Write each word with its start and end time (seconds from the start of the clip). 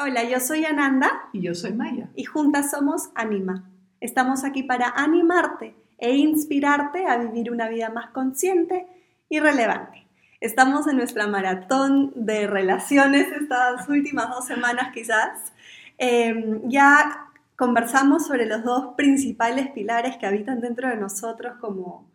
Hola, 0.00 0.22
yo 0.22 0.38
soy 0.38 0.64
Ananda. 0.64 1.28
Y 1.32 1.40
yo 1.40 1.56
soy 1.56 1.72
Maya. 1.72 2.08
Y 2.14 2.22
juntas 2.22 2.70
somos 2.70 3.10
Anima. 3.16 3.68
Estamos 4.00 4.44
aquí 4.44 4.62
para 4.62 4.90
animarte 4.90 5.74
e 5.98 6.14
inspirarte 6.14 7.04
a 7.06 7.16
vivir 7.16 7.50
una 7.50 7.68
vida 7.68 7.90
más 7.90 8.10
consciente 8.10 8.86
y 9.28 9.40
relevante. 9.40 10.06
Estamos 10.40 10.86
en 10.86 10.98
nuestra 10.98 11.26
maratón 11.26 12.12
de 12.14 12.46
relaciones 12.46 13.26
estas 13.32 13.88
últimas 13.88 14.30
dos 14.30 14.46
semanas 14.46 14.92
quizás. 14.94 15.52
Em, 15.98 16.60
ya 16.68 17.26
conversamos 17.56 18.28
sobre 18.28 18.46
los 18.46 18.62
dos 18.62 18.94
principales 18.96 19.68
pilares 19.70 20.16
que 20.16 20.26
habitan 20.26 20.60
dentro 20.60 20.88
de 20.88 20.96
nosotros 20.96 21.56
como, 21.60 22.08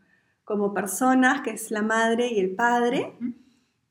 como 0.46 0.74
personas, 0.74 1.42
que 1.42 1.50
es 1.50 1.70
la 1.70 1.82
madre 1.82 2.28
y 2.30 2.40
el 2.40 2.56
padre. 2.56 3.18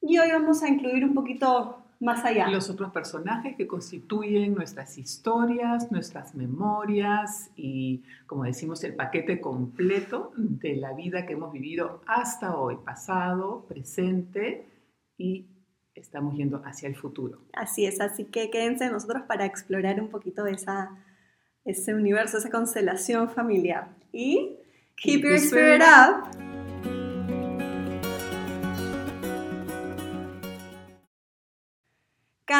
Y 0.01 0.17
hoy 0.17 0.33
vamos 0.33 0.62
a 0.62 0.69
incluir 0.69 1.05
un 1.05 1.12
poquito 1.12 1.82
más 2.02 2.24
allá. 2.24 2.48
Los 2.48 2.69
otros 2.69 2.91
personajes 2.92 3.56
que 3.56 3.66
constituyen 3.66 4.55
nuestras 4.55 4.98
historias, 4.98 5.91
nuestras 5.92 6.34
memorias 6.34 7.51
y, 7.56 8.02
como 8.27 8.45
decimos, 8.45 8.83
el 8.84 8.95
paquete 8.95 9.41
completo 9.41 10.33
de 10.37 10.77
la 10.77 10.92
vida 10.92 11.27
que 11.27 11.34
hemos 11.34 11.52
vivido 11.52 12.02
hasta 12.06 12.56
hoy, 12.56 12.77
pasado, 12.84 13.65
presente 13.69 14.66
y 15.16 15.47
estamos 15.95 16.34
yendo 16.34 16.62
hacia 16.65 16.88
el 16.88 16.97
futuro. 16.97 17.38
Así 17.52 17.87
es, 17.87 18.01
así 18.01 18.25
que 18.25 18.50
quédense 18.50 18.91
nosotros 18.91 19.23
para 19.28 19.45
explorar 19.45 20.00
un 20.00 20.09
poquito 20.09 20.47
esa, 20.47 20.91
ese 21.64 21.94
universo, 21.94 22.39
esa 22.39 22.50
constelación 22.50 23.31
familiar. 23.31 23.89
Y 24.12 24.56
keep, 24.97 25.22
your 25.22 25.34
spirit 25.34 25.83
up. 25.83 26.62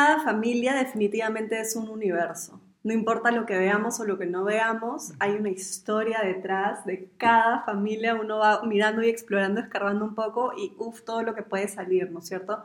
Cada 0.03 0.25
familia 0.25 0.75
definitivamente 0.75 1.61
es 1.61 1.77
un 1.77 1.89
universo. 1.89 2.61
No 2.83 2.93
importa 2.93 3.31
lo 3.31 3.47
que 3.47 3.57
veamos 3.57 4.01
o 4.01 4.05
lo 4.05 4.19
que 4.19 4.27
no 4.27 4.43
veamos, 4.43 5.13
hay 5.21 5.37
una 5.37 5.51
historia 5.51 6.19
detrás 6.25 6.85
de 6.85 7.09
cada 7.17 7.63
familia. 7.63 8.17
Uno 8.17 8.39
va 8.39 8.63
mirando 8.65 9.01
y 9.05 9.09
explorando, 9.09 9.61
escarbando 9.61 10.05
un 10.05 10.17
poco 10.17 10.55
y 10.59 10.75
uff, 10.77 11.03
todo 11.03 11.23
lo 11.23 11.37
que 11.37 11.45
puede 11.45 11.69
salir, 11.69 12.11
¿no 12.11 12.19
es 12.19 12.27
cierto? 12.27 12.65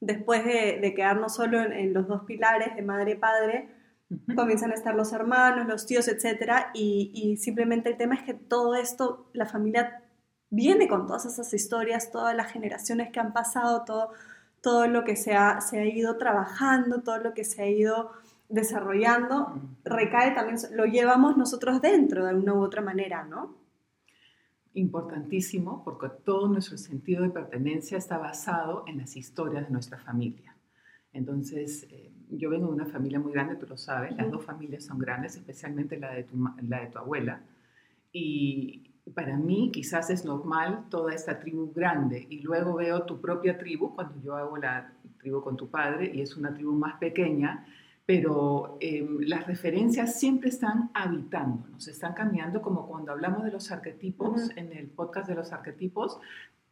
Después 0.00 0.44
de, 0.44 0.92
quedarnos 0.94 1.34
solo 1.34 1.62
en, 1.62 1.94
los 1.94 2.06
dos 2.06 2.24
pilares 2.24 2.76
de 2.76 2.82
madre 2.82 3.12
y 3.12 3.14
padre, 3.14 3.68
comienzan 4.36 4.70
a 4.70 4.74
estar 4.74 4.94
los 4.94 5.14
hermanos, 5.14 5.66
los 5.66 5.86
tíos, 5.86 6.06
etc. 6.08 6.66
Y, 6.74 7.12
y 7.14 7.38
simplemente 7.38 7.88
el 7.88 7.96
tema 7.96 8.16
es 8.16 8.24
que 8.24 8.34
todo 8.34 8.74
esto, 8.74 9.30
la 9.32 9.46
familia 9.46 10.02
viene 10.50 10.86
con 10.86 11.06
todas 11.06 11.24
esas 11.24 11.54
historias, 11.54 12.10
todas 12.10 12.36
las 12.36 12.52
generaciones 12.52 13.10
que 13.10 13.20
han 13.20 13.32
pasado, 13.32 13.84
todo 13.86 14.10
todo 14.64 14.86
lo 14.86 15.04
que 15.04 15.14
se 15.14 15.34
ha, 15.34 15.60
se 15.60 15.78
ha 15.78 15.84
ido 15.84 16.16
trabajando, 16.16 17.02
todo 17.02 17.18
lo 17.18 17.34
que 17.34 17.44
se 17.44 17.62
ha 17.62 17.68
ido 17.68 18.12
desarrollando, 18.48 19.60
recae 19.84 20.30
también, 20.30 20.56
lo 20.72 20.86
llevamos 20.86 21.36
nosotros 21.36 21.82
dentro 21.82 22.24
de 22.24 22.34
una 22.34 22.54
u 22.54 22.62
otra 22.62 22.80
manera, 22.80 23.24
¿no? 23.24 23.58
Importantísimo, 24.72 25.84
porque 25.84 26.08
todo 26.24 26.48
nuestro 26.48 26.78
sentido 26.78 27.24
de 27.24 27.28
pertenencia 27.28 27.98
está 27.98 28.16
basado 28.16 28.84
en 28.86 28.96
las 28.96 29.16
historias 29.16 29.66
de 29.66 29.70
nuestra 29.70 29.98
familia. 29.98 30.56
Entonces, 31.12 31.86
eh, 31.90 32.10
yo 32.30 32.48
vengo 32.48 32.68
de 32.68 32.72
una 32.72 32.86
familia 32.86 33.20
muy 33.20 33.32
grande, 33.32 33.56
tú 33.56 33.66
lo 33.66 33.76
sabes, 33.76 34.16
las 34.16 34.30
dos 34.30 34.46
familias 34.46 34.84
son 34.84 34.98
grandes, 34.98 35.36
especialmente 35.36 35.98
la 35.98 36.14
de 36.14 36.24
tu, 36.24 36.42
la 36.62 36.80
de 36.80 36.86
tu 36.86 36.98
abuela. 36.98 37.42
Y, 38.14 38.93
para 39.12 39.36
mí 39.36 39.70
quizás 39.72 40.08
es 40.10 40.24
normal 40.24 40.84
toda 40.88 41.14
esta 41.14 41.38
tribu 41.38 41.72
grande 41.72 42.26
y 42.30 42.40
luego 42.40 42.74
veo 42.74 43.02
tu 43.02 43.20
propia 43.20 43.58
tribu 43.58 43.94
cuando 43.94 44.20
yo 44.22 44.36
hago 44.36 44.56
la 44.56 44.92
tribu 45.18 45.42
con 45.42 45.56
tu 45.56 45.68
padre 45.68 46.10
y 46.14 46.22
es 46.22 46.36
una 46.36 46.54
tribu 46.54 46.72
más 46.72 46.94
pequeña, 46.98 47.66
pero 48.06 48.78
em, 48.80 49.20
las 49.20 49.46
referencias 49.46 50.18
siempre 50.18 50.48
están 50.48 50.90
habitando, 50.94 51.66
nos 51.68 51.86
están 51.88 52.14
cambiando 52.14 52.62
como 52.62 52.86
cuando 52.86 53.12
hablamos 53.12 53.44
de 53.44 53.52
los 53.52 53.70
arquetipos, 53.70 54.50
en 54.56 54.72
el 54.72 54.86
podcast 54.86 55.28
de 55.28 55.34
los 55.34 55.52
arquetipos, 55.52 56.18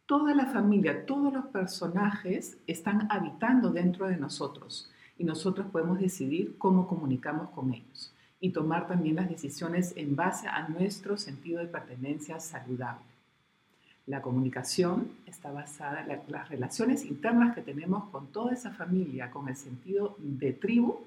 toda 0.06 0.34
la 0.34 0.46
familia, 0.46 1.06
todos 1.06 1.32
los 1.32 1.46
personajes 1.46 2.58
están 2.66 3.08
habitando 3.10 3.70
dentro 3.70 4.08
de 4.08 4.16
nosotros 4.16 4.90
y 5.18 5.24
nosotros 5.24 5.66
podemos 5.70 5.98
decidir 6.00 6.56
cómo 6.58 6.86
comunicamos 6.86 7.50
con 7.50 7.72
ellos 7.72 8.11
y 8.42 8.50
tomar 8.50 8.88
también 8.88 9.14
las 9.16 9.30
decisiones 9.30 9.94
en 9.96 10.16
base 10.16 10.48
a 10.48 10.68
nuestro 10.68 11.16
sentido 11.16 11.60
de 11.60 11.68
pertenencia 11.68 12.40
saludable. 12.40 13.04
La 14.06 14.20
comunicación 14.20 15.12
está 15.26 15.52
basada 15.52 16.00
en 16.02 16.20
las 16.26 16.48
relaciones 16.48 17.04
internas 17.04 17.54
que 17.54 17.62
tenemos 17.62 18.10
con 18.10 18.26
toda 18.32 18.52
esa 18.52 18.72
familia, 18.72 19.30
con 19.30 19.48
el 19.48 19.54
sentido 19.54 20.16
de 20.18 20.52
tribu, 20.52 20.98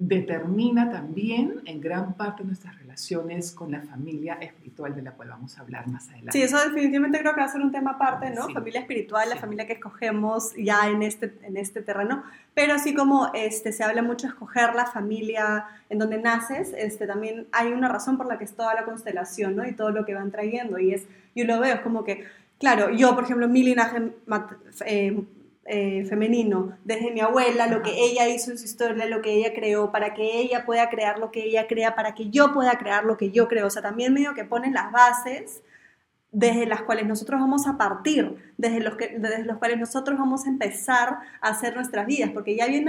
determina 0.00 0.92
también 0.92 1.60
en 1.64 1.80
gran 1.80 2.14
parte 2.14 2.44
nuestras 2.44 2.78
relaciones 2.78 3.50
con 3.50 3.72
la 3.72 3.82
familia 3.82 4.34
espiritual 4.34 4.94
de 4.94 5.02
la 5.02 5.10
cual 5.10 5.30
vamos 5.30 5.58
a 5.58 5.62
hablar 5.62 5.88
más 5.88 6.08
adelante. 6.08 6.30
Sí, 6.30 6.42
eso 6.42 6.56
definitivamente 6.56 7.18
creo 7.18 7.34
que 7.34 7.40
va 7.40 7.46
a 7.46 7.52
ser 7.52 7.62
un 7.62 7.72
tema 7.72 7.92
aparte, 7.92 8.30
¿no? 8.30 8.48
Familia 8.48 8.80
espiritual, 8.80 9.28
la 9.28 9.36
familia 9.36 9.66
que 9.66 9.72
escogemos 9.72 10.54
ya 10.56 10.88
en 10.88 11.02
este, 11.02 11.36
en 11.42 11.56
este 11.56 11.82
terreno, 11.82 12.22
pero 12.54 12.74
así 12.74 12.94
como 12.94 13.32
este, 13.34 13.72
se 13.72 13.82
habla 13.82 14.02
mucho 14.02 14.28
de 14.28 14.34
escoger 14.34 14.72
la 14.76 14.86
familia 14.86 15.66
en 15.90 15.98
donde 15.98 16.18
naces, 16.18 16.72
este, 16.78 17.08
también 17.08 17.48
hay 17.50 17.72
una 17.72 17.88
razón 17.88 18.16
por 18.16 18.26
la 18.26 18.38
que 18.38 18.44
es 18.44 18.54
toda 18.54 18.74
la 18.74 18.84
constelación, 18.84 19.56
¿no? 19.56 19.66
Y 19.66 19.72
todo 19.72 19.90
lo 19.90 20.06
que 20.06 20.14
van 20.14 20.30
trayendo, 20.30 20.78
y 20.78 20.94
es, 20.94 21.08
yo 21.34 21.44
lo 21.44 21.58
veo, 21.58 21.74
es 21.74 21.80
como 21.80 22.04
que, 22.04 22.24
claro, 22.60 22.90
yo, 22.90 23.16
por 23.16 23.24
ejemplo, 23.24 23.48
mi 23.48 23.64
linaje 23.64 24.12
eh, 24.86 25.24
eh, 25.70 26.06
femenino, 26.06 26.78
desde 26.84 27.10
mi 27.10 27.20
abuela, 27.20 27.66
lo 27.66 27.82
que 27.82 27.90
ella 27.90 28.26
hizo 28.26 28.50
en 28.50 28.58
su 28.58 28.64
historia, 28.64 29.04
lo 29.04 29.20
que 29.20 29.34
ella 29.34 29.52
creó, 29.52 29.92
para 29.92 30.14
que 30.14 30.40
ella 30.40 30.64
pueda 30.64 30.88
crear 30.88 31.18
lo 31.18 31.30
que 31.30 31.44
ella 31.44 31.66
crea, 31.66 31.94
para 31.94 32.14
que 32.14 32.30
yo 32.30 32.54
pueda 32.54 32.78
crear 32.78 33.04
lo 33.04 33.18
que 33.18 33.30
yo 33.30 33.48
creo. 33.48 33.66
O 33.66 33.70
sea, 33.70 33.82
también 33.82 34.14
medio 34.14 34.32
que 34.32 34.46
ponen 34.46 34.72
las 34.72 34.90
bases 34.90 35.62
desde 36.32 36.64
las 36.64 36.82
cuales 36.82 37.06
nosotros 37.06 37.38
vamos 37.38 37.66
a 37.66 37.76
partir, 37.76 38.52
desde 38.56 38.80
los, 38.80 38.96
que, 38.96 39.18
desde 39.18 39.44
los 39.44 39.58
cuales 39.58 39.78
nosotros 39.78 40.18
vamos 40.18 40.46
a 40.46 40.48
empezar 40.48 41.18
a 41.40 41.48
hacer 41.48 41.74
nuestras 41.74 42.06
vidas, 42.06 42.30
porque 42.30 42.56
ya 42.56 42.64
hay, 42.64 42.84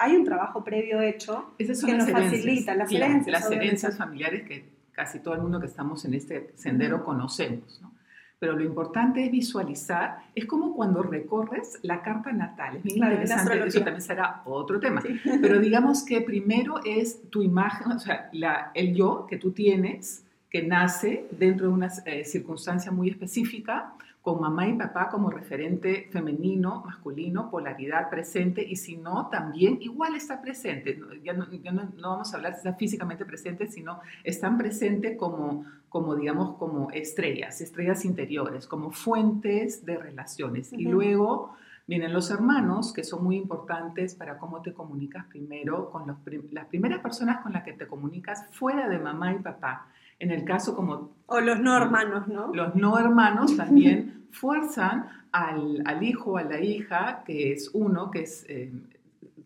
hay 0.00 0.16
un 0.16 0.24
trabajo 0.24 0.64
previo 0.64 1.00
hecho 1.02 1.54
que 1.56 1.66
nos 1.66 2.10
facilita, 2.10 2.74
las 2.74 2.90
herencias. 2.90 3.26
Las 3.28 3.50
herencias 3.50 3.96
familiares 3.96 4.42
que 4.42 4.68
casi 4.90 5.20
todo 5.20 5.34
el 5.34 5.42
mundo 5.42 5.60
que 5.60 5.66
estamos 5.66 6.04
en 6.04 6.14
este 6.14 6.52
sendero 6.56 7.04
conocemos, 7.04 7.80
¿no? 7.80 7.93
Pero 8.38 8.54
lo 8.54 8.64
importante 8.64 9.24
es 9.24 9.30
visualizar, 9.30 10.18
es 10.34 10.46
como 10.46 10.74
cuando 10.74 11.02
recorres 11.02 11.78
la 11.82 12.02
carta 12.02 12.32
natal, 12.32 12.76
es 12.76 12.82
bien 12.82 12.98
interesante, 12.98 13.66
eso 13.66 13.80
también 13.80 14.02
será 14.02 14.42
otro 14.44 14.80
tema, 14.80 15.02
pero 15.40 15.58
digamos 15.58 16.04
que 16.04 16.20
primero 16.20 16.80
es 16.84 17.28
tu 17.30 17.42
imagen, 17.42 17.92
o 17.92 17.98
sea, 17.98 18.28
la, 18.32 18.70
el 18.74 18.94
yo 18.94 19.26
que 19.28 19.38
tú 19.38 19.52
tienes, 19.52 20.24
que 20.50 20.62
nace 20.62 21.26
dentro 21.32 21.66
de 21.68 21.72
una 21.72 21.88
eh, 22.04 22.24
circunstancia 22.24 22.92
muy 22.92 23.08
específica, 23.10 23.94
con 24.24 24.40
mamá 24.40 24.66
y 24.66 24.72
papá 24.72 25.10
como 25.10 25.28
referente 25.28 26.08
femenino, 26.10 26.82
masculino, 26.82 27.50
polaridad 27.50 28.08
presente, 28.08 28.64
y 28.66 28.76
si 28.76 28.96
no, 28.96 29.28
también 29.28 29.76
igual 29.82 30.16
está 30.16 30.40
presente. 30.40 30.98
Ya 31.22 31.34
no, 31.34 31.46
no, 31.46 32.08
vamos 32.08 32.32
a 32.32 32.36
hablar 32.38 32.52
de 32.52 32.56
estar 32.56 32.74
físicamente 32.78 33.26
presente, 33.26 33.66
sino 33.66 34.00
están 34.22 34.56
presentes 34.56 35.18
como, 35.18 35.66
como, 35.90 36.16
digamos, 36.16 36.56
como 36.56 36.90
estrellas, 36.90 37.60
estrellas 37.60 38.06
interiores, 38.06 38.66
como 38.66 38.92
fuentes 38.92 39.84
de 39.84 39.98
relaciones. 39.98 40.72
Y 40.72 40.86
luego 40.86 41.54
vienen 41.86 42.14
los 42.14 42.30
hermanos, 42.30 42.94
que 42.94 43.04
son 43.04 43.22
muy 43.22 43.36
importantes 43.36 44.14
para 44.14 44.38
cómo 44.38 44.62
te 44.62 44.72
comunicas 44.72 45.26
primero 45.26 45.90
con 45.90 46.06
los 46.06 46.16
las 46.50 46.64
primeras 46.68 47.00
personas 47.00 47.42
con 47.42 47.52
las 47.52 47.62
que 47.62 47.74
te 47.74 47.86
comunicas 47.86 48.46
fuera 48.52 48.88
de 48.88 48.98
mamá 48.98 49.34
y 49.34 49.40
papá 49.40 49.88
en 50.18 50.30
el 50.30 50.44
caso 50.44 50.74
como... 50.74 51.10
O 51.26 51.40
los 51.40 51.60
no 51.60 51.76
hermanos, 51.76 52.28
¿no? 52.28 52.54
Los 52.54 52.74
no 52.74 52.98
hermanos 52.98 53.56
también 53.56 54.23
fuerzan 54.34 55.08
al, 55.32 55.82
al 55.86 56.02
hijo, 56.02 56.36
a 56.36 56.42
la 56.42 56.60
hija, 56.60 57.22
que 57.24 57.52
es 57.52 57.70
uno, 57.72 58.10
que 58.10 58.22
es, 58.22 58.44
eh, 58.48 58.70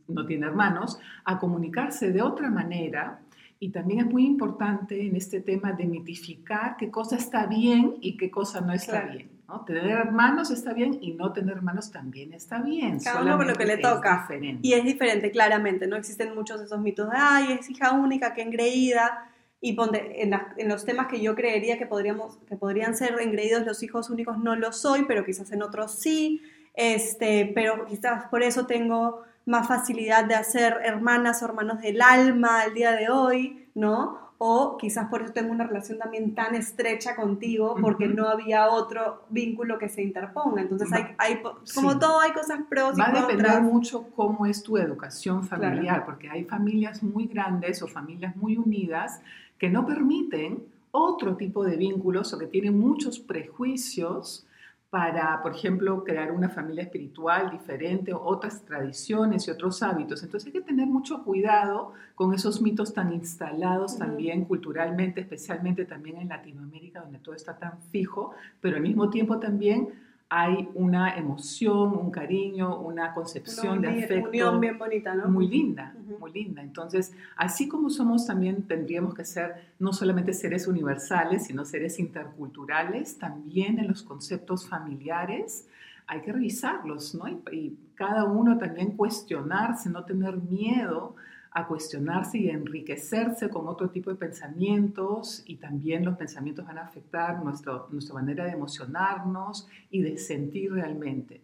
no 0.09 0.27
tiene 0.27 0.47
hermanos, 0.47 0.99
a 1.25 1.39
comunicarse 1.39 2.11
de 2.13 2.23
otra 2.23 2.51
manera. 2.51 3.21
Y 3.61 3.71
también 3.71 4.01
es 4.01 4.07
muy 4.07 4.25
importante 4.25 5.07
en 5.07 5.17
este 5.17 5.41
tema 5.41 5.73
de 5.73 5.85
mitificar 5.85 6.77
qué 6.77 6.91
cosa 6.91 7.17
está 7.17 7.47
bien 7.47 7.97
y 8.01 8.17
qué 8.17 8.31
cosa 8.31 8.61
no 8.61 8.73
está 8.73 9.03
bien. 9.03 9.29
¿no? 9.49 9.65
Tener 9.65 9.87
hermanos 9.87 10.51
está 10.51 10.73
bien 10.73 10.99
y 11.01 11.13
no 11.13 11.33
tener 11.33 11.57
hermanos 11.57 11.91
también 11.91 12.33
está 12.33 12.61
bien. 12.61 13.01
Cada 13.01 13.23
uno 13.23 13.37
con 13.37 13.49
lo 13.49 13.55
que 13.55 13.67
le 13.67 13.79
toca. 13.79 14.29
Y 14.63 14.73
es 14.75 14.85
diferente, 14.85 15.31
claramente. 15.33 15.87
No 15.89 15.97
existen 15.97 16.35
muchos 16.35 16.61
de 16.61 16.67
esos 16.67 16.81
mitos 16.81 17.11
de, 17.11 17.17
ay, 17.19 17.53
es 17.59 17.69
hija 17.69 17.93
única, 17.93 18.33
qué 18.33 18.43
engreída 18.43 19.29
y 19.61 19.77
en, 19.81 20.33
en, 20.57 20.69
los 20.69 20.85
temas 20.85 21.09
que 21.09 21.21
yo 21.21 21.35
creería 21.35 21.79
que, 21.79 21.87
podríamos, 21.87 22.39
que 22.49 22.57
podrían 22.57 22.97
ser 22.97 23.21
engreídos 23.21 23.67
los 23.67 23.83
hijos 23.83 24.09
únicos, 24.09 24.39
no 24.39 24.55
lo 24.55 24.73
soy, 24.73 25.05
pero 25.07 25.25
quizás 25.25 25.51
en 25.53 25.63
otros 25.63 25.93
sí. 25.93 26.43
Este, 26.75 27.51
pero 27.55 27.87
quizás 27.87 28.27
por 28.29 28.43
eso 28.43 28.67
tengo 28.67 29.23
más 29.47 29.67
facilidad 29.67 30.25
de 30.27 30.37
hacer 30.37 30.79
hermanas 30.85 31.43
o 31.43 31.47
hermanos 31.47 31.81
del 31.81 32.01
alma 32.03 32.61
al 32.61 32.75
día 32.75 32.93
de 32.93 33.09
hoy, 33.11 33.69
¿no? 33.75 34.28
O 34.41 34.77
quizás 34.79 35.09
por 35.09 35.23
eso 35.23 35.33
tengo 35.33 35.51
una 35.51 35.67
relación 35.67 35.99
también 35.99 36.33
tan 36.33 36.55
estrecha 36.55 37.17
contigo 37.17 37.75
porque 37.81 38.07
no 38.07 38.29
había 38.29 38.69
otro 38.69 39.25
vínculo 39.31 39.79
que 39.79 39.89
se 39.89 40.01
interponga. 40.01 40.63
Entonces, 40.63 40.93
hay, 40.93 41.07
hay 41.19 41.43
como 41.75 41.99
todo, 41.99 42.21
hay 42.21 42.31
cosas 42.31 42.61
pros 42.69 42.97
y. 42.97 43.01
Va 43.01 43.09
a 43.09 43.27
depender 43.27 43.61
mucho 43.63 44.09
cómo 44.15 44.47
es 44.47 44.63
tu 44.63 44.79
educación 44.79 45.43
familiar, 45.43 46.07
porque 46.07 46.31
hay 46.31 46.45
familias 46.45 47.03
muy 47.03 47.27
grandes 47.27 47.83
o 47.83 47.89
familias 47.89 48.37
muy 48.37 48.57
unidas 48.57 49.21
que 49.59 49.69
no 49.69 49.85
permiten 49.85 50.63
otro 50.93 51.37
tipo 51.37 51.65
de 51.65 51.77
vínculos 51.77 52.33
o 52.33 52.39
que 52.39 52.47
tienen 52.47 52.79
muchos 52.79 53.19
prejuicios 53.19 54.47
para, 54.91 55.43
por 55.43 55.55
ejemplo, 55.55 56.03
crear 56.03 56.33
una 56.33 56.49
familia 56.49 56.85
espiritual 56.85 57.51
diferente, 57.51 58.15
otras 58.15 58.65
tradiciones 58.65 59.47
y 59.47 59.51
otros 59.51 59.83
hábitos. 59.83 60.23
Entonces 60.23 60.47
hay 60.47 60.53
que 60.53 60.67
tener 60.67 60.87
mucho 60.87 61.25
cuidado 61.25 61.93
con 62.15 62.33
esos 62.33 62.63
mitos 62.63 62.95
tan 62.95 63.13
instalados 63.13 63.99
también 63.99 64.47
culturalmente, 64.47 65.21
especialmente 65.21 65.85
también 65.85 66.17
en 66.17 66.29
Latinoamérica, 66.29 67.01
donde 67.03 67.19
todo 67.19 67.35
está 67.35 67.59
tan 67.59 67.79
fijo, 67.91 68.33
pero 68.63 68.77
al 68.77 68.83
mismo 68.83 69.11
tiempo 69.11 69.39
también 69.39 69.91
hay 70.31 70.69
una 70.75 71.17
emoción, 71.17 71.97
un 71.97 72.11
cariño, 72.11 72.79
una 72.81 73.15
concepción 73.15 73.81
de 73.81 73.89
afecto. 73.89 74.29
Unión 74.29 74.61
bien 74.61 74.79
bonita, 74.79 75.15
¿no? 75.15 75.29
Muy 75.29 75.49
linda, 75.49 75.95
muy 76.19 76.33
linda. 76.33 76.63
Entonces, 76.63 77.15
así 77.37 77.67
como 77.67 77.89
somos, 77.89 78.27
también 78.27 78.65
tendríamos 78.65 79.15
que 79.15 79.25
ser 79.25 79.73
no 79.79 79.93
solamente 79.93 80.35
seres 80.35 80.67
universales, 80.67 81.47
sino 81.47 81.65
seres 81.65 81.99
interculturales, 81.99 83.19
también 83.19 83.79
en 83.79 83.89
los 83.89 84.03
conceptos 84.03 84.69
familiares 84.69 85.67
hay 86.11 86.23
que 86.23 86.33
revisarlos, 86.33 87.15
¿no? 87.15 87.29
y 87.53 87.77
cada 87.95 88.25
uno 88.25 88.57
también 88.57 88.97
cuestionarse, 88.97 89.91
no 89.91 90.05
tener 90.05 90.39
miedo 90.39 91.15
a 91.53 91.67
cuestionarse 91.67 92.39
y 92.39 92.51
enriquecerse 92.51 93.49
con 93.49 93.67
otro 93.69 93.91
tipo 93.91 94.11
de 94.11 94.17
pensamientos 94.17 95.43
y 95.47 95.57
también 95.57 96.05
los 96.05 96.17
pensamientos 96.17 96.67
van 96.67 96.79
a 96.79 96.83
afectar 96.83 97.43
nuestro, 97.43 97.89
nuestra 97.91 98.15
manera 98.15 98.45
de 98.45 98.53
emocionarnos 98.53 99.69
y 99.91 100.03
de 100.03 100.19
sentir 100.19 100.73
realmente. 100.73 101.41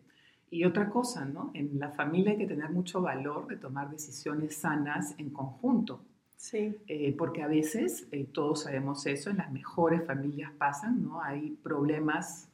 Y 0.50 0.64
otra 0.64 0.88
cosa, 0.88 1.24
¿no? 1.24 1.50
En 1.54 1.78
la 1.78 1.90
familia 1.90 2.32
hay 2.32 2.38
que 2.38 2.46
tener 2.46 2.70
mucho 2.70 3.00
valor 3.00 3.48
de 3.48 3.56
tomar 3.56 3.90
decisiones 3.90 4.56
sanas 4.56 5.14
en 5.18 5.30
conjunto. 5.30 6.00
Sí. 6.36 6.76
Eh, 6.86 7.14
porque 7.16 7.42
a 7.42 7.48
veces, 7.48 8.06
eh, 8.12 8.26
todos 8.30 8.62
sabemos 8.62 9.06
eso, 9.06 9.30
en 9.30 9.38
las 9.38 9.50
mejores 9.50 10.06
familias 10.06 10.52
pasan, 10.56 11.02
¿no? 11.02 11.22
Hay 11.22 11.58
problemas 11.62 12.48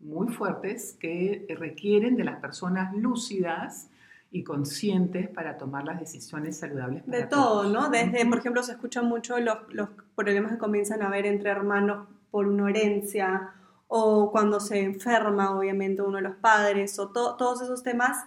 muy 0.00 0.28
fuertes 0.28 0.96
que 1.00 1.46
requieren 1.58 2.16
de 2.16 2.24
las 2.24 2.40
personas 2.40 2.94
lúcidas 2.94 3.88
y 4.30 4.44
conscientes 4.44 5.28
para 5.28 5.56
tomar 5.56 5.84
las 5.84 6.00
decisiones 6.00 6.58
saludables. 6.58 7.06
de 7.06 7.24
todo, 7.24 7.64
¿no? 7.64 7.88
Desde, 7.88 8.26
por 8.26 8.38
ejemplo, 8.38 8.62
se 8.62 8.72
escuchan 8.72 9.06
mucho 9.06 9.38
los, 9.38 9.58
los, 9.70 9.88
problemas 10.14 10.52
que 10.52 10.58
comienzan 10.58 11.02
a 11.02 11.08
haber 11.08 11.26
entre 11.26 11.50
hermanos 11.50 12.08
por 12.30 12.46
una 12.46 12.70
herencia 12.70 13.52
o 13.86 14.30
cuando 14.32 14.60
se 14.60 14.82
enferma, 14.82 15.56
obviamente, 15.56 16.02
uno 16.02 16.16
de 16.16 16.22
los 16.22 16.36
padres, 16.36 16.98
o 16.98 17.10
todos 17.10 17.62
esos 17.62 17.82
temas 17.82 18.24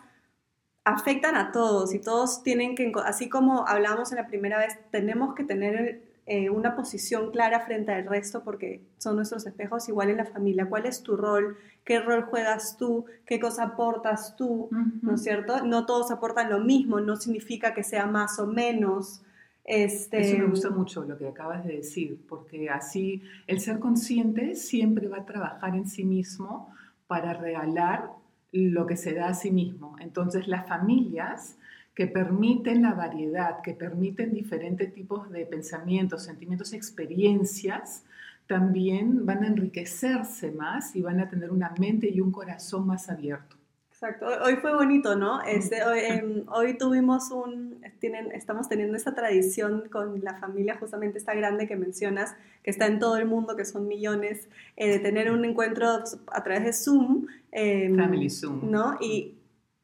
afectan 0.86 1.36
a 1.36 1.51
todos 1.51 1.94
y 1.94 2.00
todos 2.00 2.44
tienen 2.44 2.75
que, 2.75 2.92
así 3.06 3.30
como 3.30 3.68
hablamos 3.68 4.12
en 4.12 4.18
la 4.18 4.28
primera 4.28 4.57
vez, 4.57 4.80
tenemos 4.92 5.36
que 5.36 5.44
tener 5.44 6.19
eh, 6.31 6.52
una 6.52 6.76
posición 6.76 7.31
clara 7.31 7.62
frente 7.62 7.92
al 7.92 8.06
resto 8.06 8.44
porque 8.44 8.84
son 9.00 9.16
nuestros 9.16 9.48
espejos, 9.48 9.90
igual 9.90 10.12
en 10.12 10.18
la 10.18 10.26
familia. 10.26 10.70
¿Cuál 10.70 10.86
es 10.86 11.02
tu 11.02 11.18
rol? 11.18 11.58
¿Qué 11.84 12.00
rol 12.00 12.22
juegas 12.26 12.78
tú? 12.78 13.06
¿Qué 13.26 13.40
cosa 13.40 13.64
aportas 13.64 14.36
tú? 14.36 14.70
¿No 15.02 15.16
es 15.16 15.24
cierto? 15.24 15.66
No 15.66 15.88
todos 15.88 16.12
aportan 16.12 16.52
lo 16.52 16.60
mismo, 16.60 17.00
no 17.00 17.16
significa 17.16 17.74
que 17.74 17.84
sea 17.84 18.06
más 18.06 18.38
o 18.38 18.46
menos. 18.46 19.24
Este... 19.64 20.22
Eso 20.22 20.38
me 20.38 20.46
gusta 20.46 20.70
mucho 20.70 21.04
lo 21.04 21.18
que 21.18 21.28
acabas 21.28 21.66
de 21.66 21.78
decir, 21.78 22.24
porque 22.30 22.70
así 22.70 23.24
el 23.48 23.60
ser 23.60 23.80
consciente 23.80 24.54
siempre 24.54 25.08
va 25.08 25.18
a 25.18 25.26
trabajar 25.26 25.76
en 25.76 25.88
sí 25.88 26.06
mismo 26.06 26.72
para 27.08 27.34
regalar 27.34 28.12
lo 28.52 28.86
que 28.86 28.98
se 28.98 29.16
da 29.16 29.30
a 29.30 29.34
sí 29.34 29.50
mismo. 29.50 29.96
Entonces 30.00 30.48
las 30.48 30.68
familias 30.68 31.58
que 32.00 32.07
permiten 32.07 32.81
la 32.81 32.94
variedad, 32.94 33.62
que 33.62 33.74
permiten 33.74 34.34
diferentes 34.34 34.94
tipos 34.94 35.30
de 35.31 35.46
pensamientos, 35.46 36.24
sentimientos, 36.24 36.72
experiencias, 36.72 38.06
también 38.48 39.25
van 39.25 39.44
a 39.44 39.48
enriquecerse 39.48 40.50
más 40.50 40.96
y 40.96 41.01
van 41.01 41.19
a 41.19 41.28
tener 41.28 41.51
una 41.51 41.74
mente 41.78 42.10
y 42.10 42.22
un 42.22 42.31
corazón 42.31 42.88
más 42.88 43.10
abierto. 43.10 43.57
Exacto, 43.92 44.28
hoy 44.46 44.56
fue 44.62 44.74
bonito, 44.74 45.18
¿no? 45.18 45.42
Este, 45.42 45.81
em, 46.07 46.46
hoy, 46.48 46.78
tuvimos 46.78 47.31
un, 47.31 47.81
tienen, 48.00 48.31
estamos 48.31 48.69
teniendo 48.69 48.95
esta 48.95 49.13
tradición 49.13 49.90
con 49.92 50.24
la 50.24 50.36
familia, 50.36 50.78
justamente 50.78 51.18
esta 51.18 51.34
grande 51.34 51.68
que 51.68 51.75
mencionas, 51.75 52.34
que 52.63 52.72
está 52.72 52.86
en 52.86 53.00
todo 53.00 53.18
el 53.18 53.25
mundo, 53.25 53.57
que 53.57 53.66
son 53.66 53.90
millones, 53.90 54.48
eh, 54.78 54.88
de 54.88 55.00
tener 55.00 55.31
un 55.31 55.44
encuentro 55.44 55.86
a 56.31 56.44
través 56.45 56.63
de 56.63 56.72
Zoom. 56.72 57.28
Em, 57.52 57.98
Family 57.98 58.30
Zoom. 58.30 58.72
¿No? 58.72 58.98
Y 59.02 59.38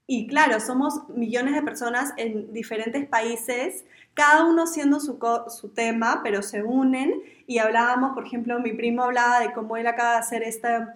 y 0.07 0.27
claro, 0.27 0.59
somos 0.59 1.09
millones 1.09 1.55
de 1.55 1.63
personas 1.63 2.13
en 2.17 2.53
diferentes 2.53 3.07
países, 3.07 3.85
cada 4.13 4.45
uno 4.45 4.67
siendo 4.67 4.99
su, 4.99 5.17
su, 5.49 5.69
tema, 5.69 6.21
pero 6.23 6.41
se 6.43 6.63
unen 6.63 7.21
y 7.47 7.57
hablábamos, 7.57 8.13
por 8.13 8.25
ejemplo, 8.25 8.59
mi 8.59 8.73
primo 8.73 9.03
hablaba 9.03 9.39
de 9.39 9.51
cómo 9.51 9.77
él 9.77 9.87
acaba 9.87 10.13
de 10.13 10.17
hacer 10.19 10.43
esta, 10.43 10.95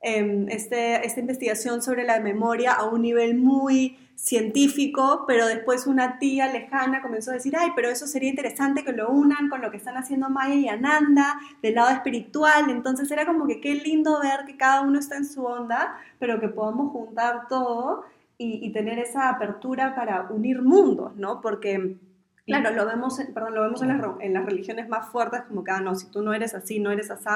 em, 0.00 0.48
este, 0.48 1.06
esta 1.06 1.20
investigación 1.20 1.82
sobre 1.82 2.04
la 2.04 2.18
memoria 2.20 2.72
a 2.72 2.84
un 2.84 3.02
nivel 3.02 3.34
muy 3.34 3.98
científico, 4.16 5.24
pero 5.28 5.46
después 5.46 5.86
una 5.86 6.18
tía 6.18 6.50
lejana 6.50 7.02
comenzó 7.02 7.32
a 7.32 7.34
decir, 7.34 7.54
ay, 7.58 7.72
pero 7.76 7.90
eso 7.90 8.06
sería 8.06 8.30
interesante 8.30 8.82
que 8.82 8.92
lo 8.92 9.10
unan 9.10 9.50
con 9.50 9.60
lo 9.60 9.70
que 9.70 9.76
están 9.76 9.98
haciendo 9.98 10.30
Maya 10.30 10.54
y 10.54 10.68
Ananda 10.68 11.38
del 11.62 11.74
lado 11.74 11.90
espiritual. 11.90 12.70
Entonces 12.70 13.10
era 13.10 13.26
como 13.26 13.46
que 13.46 13.60
qué 13.60 13.74
lindo 13.74 14.18
ver 14.20 14.46
que 14.46 14.56
cada 14.56 14.80
uno 14.80 14.98
está 14.98 15.18
en 15.18 15.26
su 15.26 15.44
onda, 15.44 15.98
pero 16.18 16.40
que 16.40 16.48
podamos 16.48 16.92
juntar 16.92 17.46
todo 17.48 18.04
y, 18.38 18.70
tener 18.72 18.98
esa 18.98 19.30
apertura 19.30 19.94
para 19.94 20.22
unir 20.30 20.60
mundos, 20.62 21.16
¿no? 21.16 21.40
Porque, 21.40 21.96
claro, 22.44 22.70
lo 22.74 22.84
vemos, 22.84 23.18
perdón, 23.32 23.54
lo 23.54 23.62
vemos 23.62 23.80
en 23.82 23.88
las, 23.88 24.06
en 24.20 24.34
las 24.34 24.44
religiones 24.44 24.88
más 24.88 25.08
fuertes, 25.08 25.42
como 25.42 25.64
que, 25.64 25.70
ah, 25.70 25.80
no, 25.80 25.94
si 25.94 26.10
tú 26.10 26.22
no 26.22 26.34
eres 26.34 26.54
así, 26.54 26.78
no 26.78 26.90
eres 26.90 27.10
así, 27.10 27.28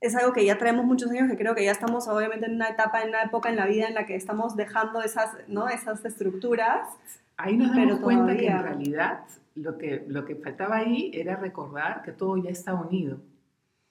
es 0.00 0.14
algo 0.16 0.32
que 0.32 0.44
ya 0.44 0.58
traemos 0.58 0.84
muchos 0.84 1.10
años, 1.10 1.30
que 1.30 1.36
creo 1.36 1.54
que 1.54 1.64
ya 1.64 1.72
estamos 1.72 2.08
obviamente 2.08 2.46
en 2.46 2.56
una 2.56 2.68
etapa, 2.68 3.02
en 3.02 3.10
una 3.10 3.22
época 3.22 3.48
en 3.48 3.56
la 3.56 3.66
vida 3.66 3.86
en 3.86 3.94
la 3.94 4.04
que 4.04 4.16
estamos 4.16 4.56
dejando 4.56 5.00
esas, 5.02 5.30
¿no? 5.48 5.68
esas 5.68 6.04
estructuras. 6.04 6.88
Ahí 7.36 7.56
nos 7.56 7.74
damos 7.74 8.00
cuenta 8.00 8.36
que 8.36 8.46
en 8.46 8.62
realidad 8.62 9.20
lo 9.54 9.78
que, 9.78 10.04
lo 10.06 10.24
que 10.24 10.36
faltaba 10.36 10.76
ahí 10.76 11.10
era 11.14 11.36
recordar 11.36 12.02
que 12.02 12.12
todo 12.12 12.36
ya 12.36 12.50
está 12.50 12.74
unido, 12.74 13.18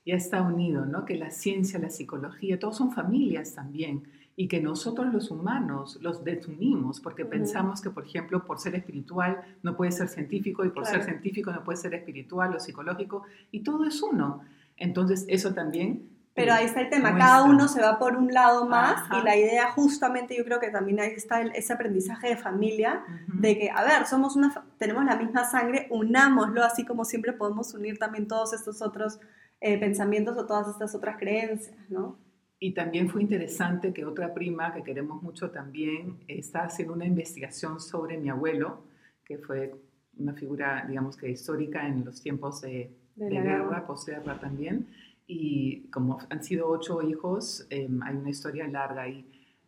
ya 0.06 0.16
está 0.16 0.42
unido, 0.42 0.86
¿no? 0.86 1.04
Que 1.04 1.16
la 1.16 1.32
ciencia, 1.32 1.80
la 1.80 1.90
psicología, 1.90 2.60
todos 2.60 2.78
son 2.78 2.92
familias 2.92 3.56
también 3.56 4.04
y 4.36 4.48
que 4.48 4.62
nosotros 4.62 5.14
los 5.14 5.30
humanos 5.30 6.00
los 6.02 6.24
desunimos 6.24 7.00
porque 7.00 7.26
pensamos 7.26 7.82
que, 7.82 7.92
por 7.92 8.06
ejemplo, 8.06 8.46
por 8.46 8.60
ser 8.60 8.76
espiritual 8.76 9.44
no 9.62 9.76
puede 9.78 9.92
ser 9.92 10.10
científico 10.10 10.66
y 10.66 10.70
por 10.70 10.86
ser 10.86 11.04
científico 11.04 11.52
no 11.52 11.64
puede 11.64 11.78
ser 11.78 11.94
espiritual 11.94 12.56
o 12.56 12.60
psicológico 12.60 13.24
y 13.52 13.62
todo 13.62 13.86
es 13.86 14.02
uno. 14.02 14.44
Entonces, 14.78 15.26
eso 15.28 15.54
también... 15.54 16.10
Pero 16.36 16.52
ahí 16.52 16.66
está 16.66 16.82
el 16.82 16.90
tema, 16.90 17.16
cada 17.16 17.44
uno 17.44 17.68
se 17.68 17.80
va 17.80 18.00
por 18.00 18.18
un 18.18 18.34
lado 18.34 18.66
más 18.66 19.04
y 19.12 19.24
la 19.24 19.38
idea 19.38 19.70
justamente 19.72 20.36
yo 20.36 20.44
creo 20.44 20.60
que 20.60 20.72
también 20.72 21.00
ahí 21.00 21.12
está 21.12 21.44
ese 21.44 21.74
aprendizaje 21.74 22.30
de 22.30 22.38
familia, 22.38 23.04
de 23.28 23.56
que, 23.56 23.70
a 23.70 23.84
ver, 23.84 24.08
somos 24.08 24.36
una, 24.36 24.52
tenemos 24.80 25.06
la 25.06 25.16
misma 25.16 25.46
sangre, 25.46 25.86
unámoslo, 25.92 26.64
así 26.64 26.86
como 26.86 27.06
siempre 27.06 27.34
podemos 27.34 27.76
unir 27.76 28.00
también 28.00 28.28
todos 28.28 28.52
estos 28.54 28.82
otros 28.82 29.20
eh, 29.62 29.78
pensamientos 29.80 30.36
o 30.36 30.48
todas 30.48 30.70
estas 30.70 30.96
otras 30.96 31.18
creencias, 31.18 31.78
¿no? 31.88 32.18
Y 32.64 32.72
también 32.72 33.10
fue 33.10 33.22
interesante 33.22 33.92
que 33.92 34.06
otra 34.06 34.34
prima 34.34 34.74
que 34.74 34.84
queremos 34.84 35.22
mucho 35.22 35.52
también 35.52 36.24
está 36.30 36.64
haciendo 36.64 36.94
una 36.94 37.06
investigación 37.06 37.82
sobre 37.82 38.18
mi 38.18 38.30
abuelo, 38.30 38.86
que 39.26 39.38
fue 39.38 39.76
una 40.18 40.34
figura, 40.34 40.86
digamos 40.88 41.18
que 41.18 41.30
histórica 41.30 41.86
en 41.86 42.06
los 42.06 42.22
tiempos 42.22 42.62
de, 42.62 42.96
de, 43.18 43.30
guerra, 43.30 43.86
posguerra 43.86 44.40
también. 44.40 44.88
Y 45.28 45.90
como 45.90 46.20
han 46.30 46.42
sido 46.42 46.70
ocho 46.70 47.02
hijos, 47.02 47.68
em, 47.70 48.02
hay 48.02 48.16
una 48.16 48.30
historia 48.30 48.66
larga 48.70 49.10
y 49.10 49.26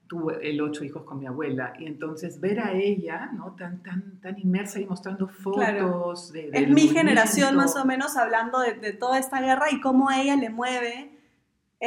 tuve 0.08 0.50
el 0.50 0.62
ocho 0.62 0.86
hijos 0.86 1.04
con 1.04 1.20
mi 1.20 1.26
abuela. 1.26 1.74
Y 1.78 1.88
entonces 1.88 2.40
ver 2.40 2.62
a 2.62 2.72
ella, 2.72 3.30
¿no? 3.34 3.56
Tan, 3.56 3.84
tan, 3.84 4.22
tan 4.22 4.40
inmersa 4.40 4.80
y 4.80 4.86
mostrando 4.86 5.28
fotos 5.28 6.32
de, 6.32 6.50
Es 6.54 6.70
mi 6.70 6.88
generación 6.88 7.58
más 7.58 7.76
o 7.76 7.84
menos 7.84 8.16
hablando 8.16 8.62
de, 8.62 8.76
de, 8.76 8.94
toda 8.94 9.20
esta 9.20 9.42
guerra 9.42 9.70
y 9.70 9.82
cómo 9.82 10.08
a 10.08 10.22
ella 10.22 10.38
le 10.38 10.50
mueve 10.50 11.15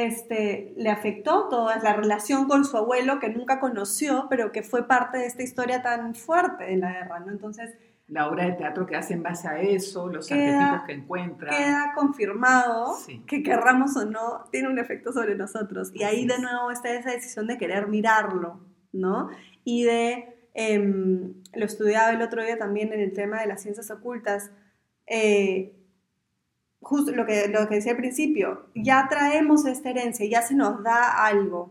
este, 0.06 0.74
le 0.76 0.90
afectó 0.90 1.48
toda 1.48 1.78
la 1.78 1.94
relación 1.94 2.46
con 2.46 2.64
su 2.64 2.76
abuelo 2.76 3.18
que 3.18 3.28
nunca 3.28 3.60
conoció, 3.60 4.26
pero 4.28 4.52
que 4.52 4.62
fue 4.62 4.86
parte 4.86 5.18
de 5.18 5.26
esta 5.26 5.42
historia 5.42 5.82
tan 5.82 6.14
fuerte 6.14 6.64
de 6.64 6.76
la 6.76 6.92
guerra, 6.92 7.20
¿no? 7.20 7.32
Entonces... 7.32 7.74
La 8.06 8.26
obra 8.26 8.46
de 8.46 8.52
teatro 8.52 8.86
que 8.86 8.96
hace 8.96 9.12
en 9.12 9.22
base 9.22 9.48
a 9.48 9.60
eso, 9.60 10.08
los 10.08 10.32
arquetipos 10.32 10.82
que 10.86 10.92
encuentra. 10.92 11.50
Queda 11.50 11.92
confirmado 11.94 12.96
que 13.26 13.42
querramos 13.42 13.98
o 13.98 14.06
no, 14.06 14.46
tiene 14.50 14.68
un 14.68 14.78
efecto 14.78 15.12
sobre 15.12 15.34
nosotros. 15.34 15.90
Y 15.92 16.04
ahí 16.04 16.26
de 16.26 16.38
nuevo 16.38 16.70
está 16.70 16.90
esa 16.90 17.10
decisión 17.10 17.46
de 17.46 17.58
querer 17.58 17.86
mirarlo, 17.88 18.60
¿no? 18.92 19.28
Y 19.62 19.84
de, 19.84 20.48
em, 20.54 21.34
lo 21.52 21.66
estudiaba 21.66 22.10
el 22.12 22.22
otro 22.22 22.42
día 22.42 22.56
también 22.56 22.94
en 22.94 23.00
el 23.00 23.12
tema 23.12 23.42
de 23.42 23.46
las 23.46 23.60
ciencias 23.60 23.90
ocultas, 23.90 24.52
eh, 25.06 25.77
justo 26.80 27.12
lo 27.12 27.26
que, 27.26 27.48
lo 27.48 27.68
que 27.68 27.76
decía 27.76 27.92
al 27.92 27.98
principio, 27.98 28.66
ya 28.74 29.06
traemos 29.08 29.66
esta 29.66 29.90
herencia, 29.90 30.26
ya 30.28 30.42
se 30.42 30.54
nos 30.54 30.82
da 30.82 31.24
algo, 31.24 31.70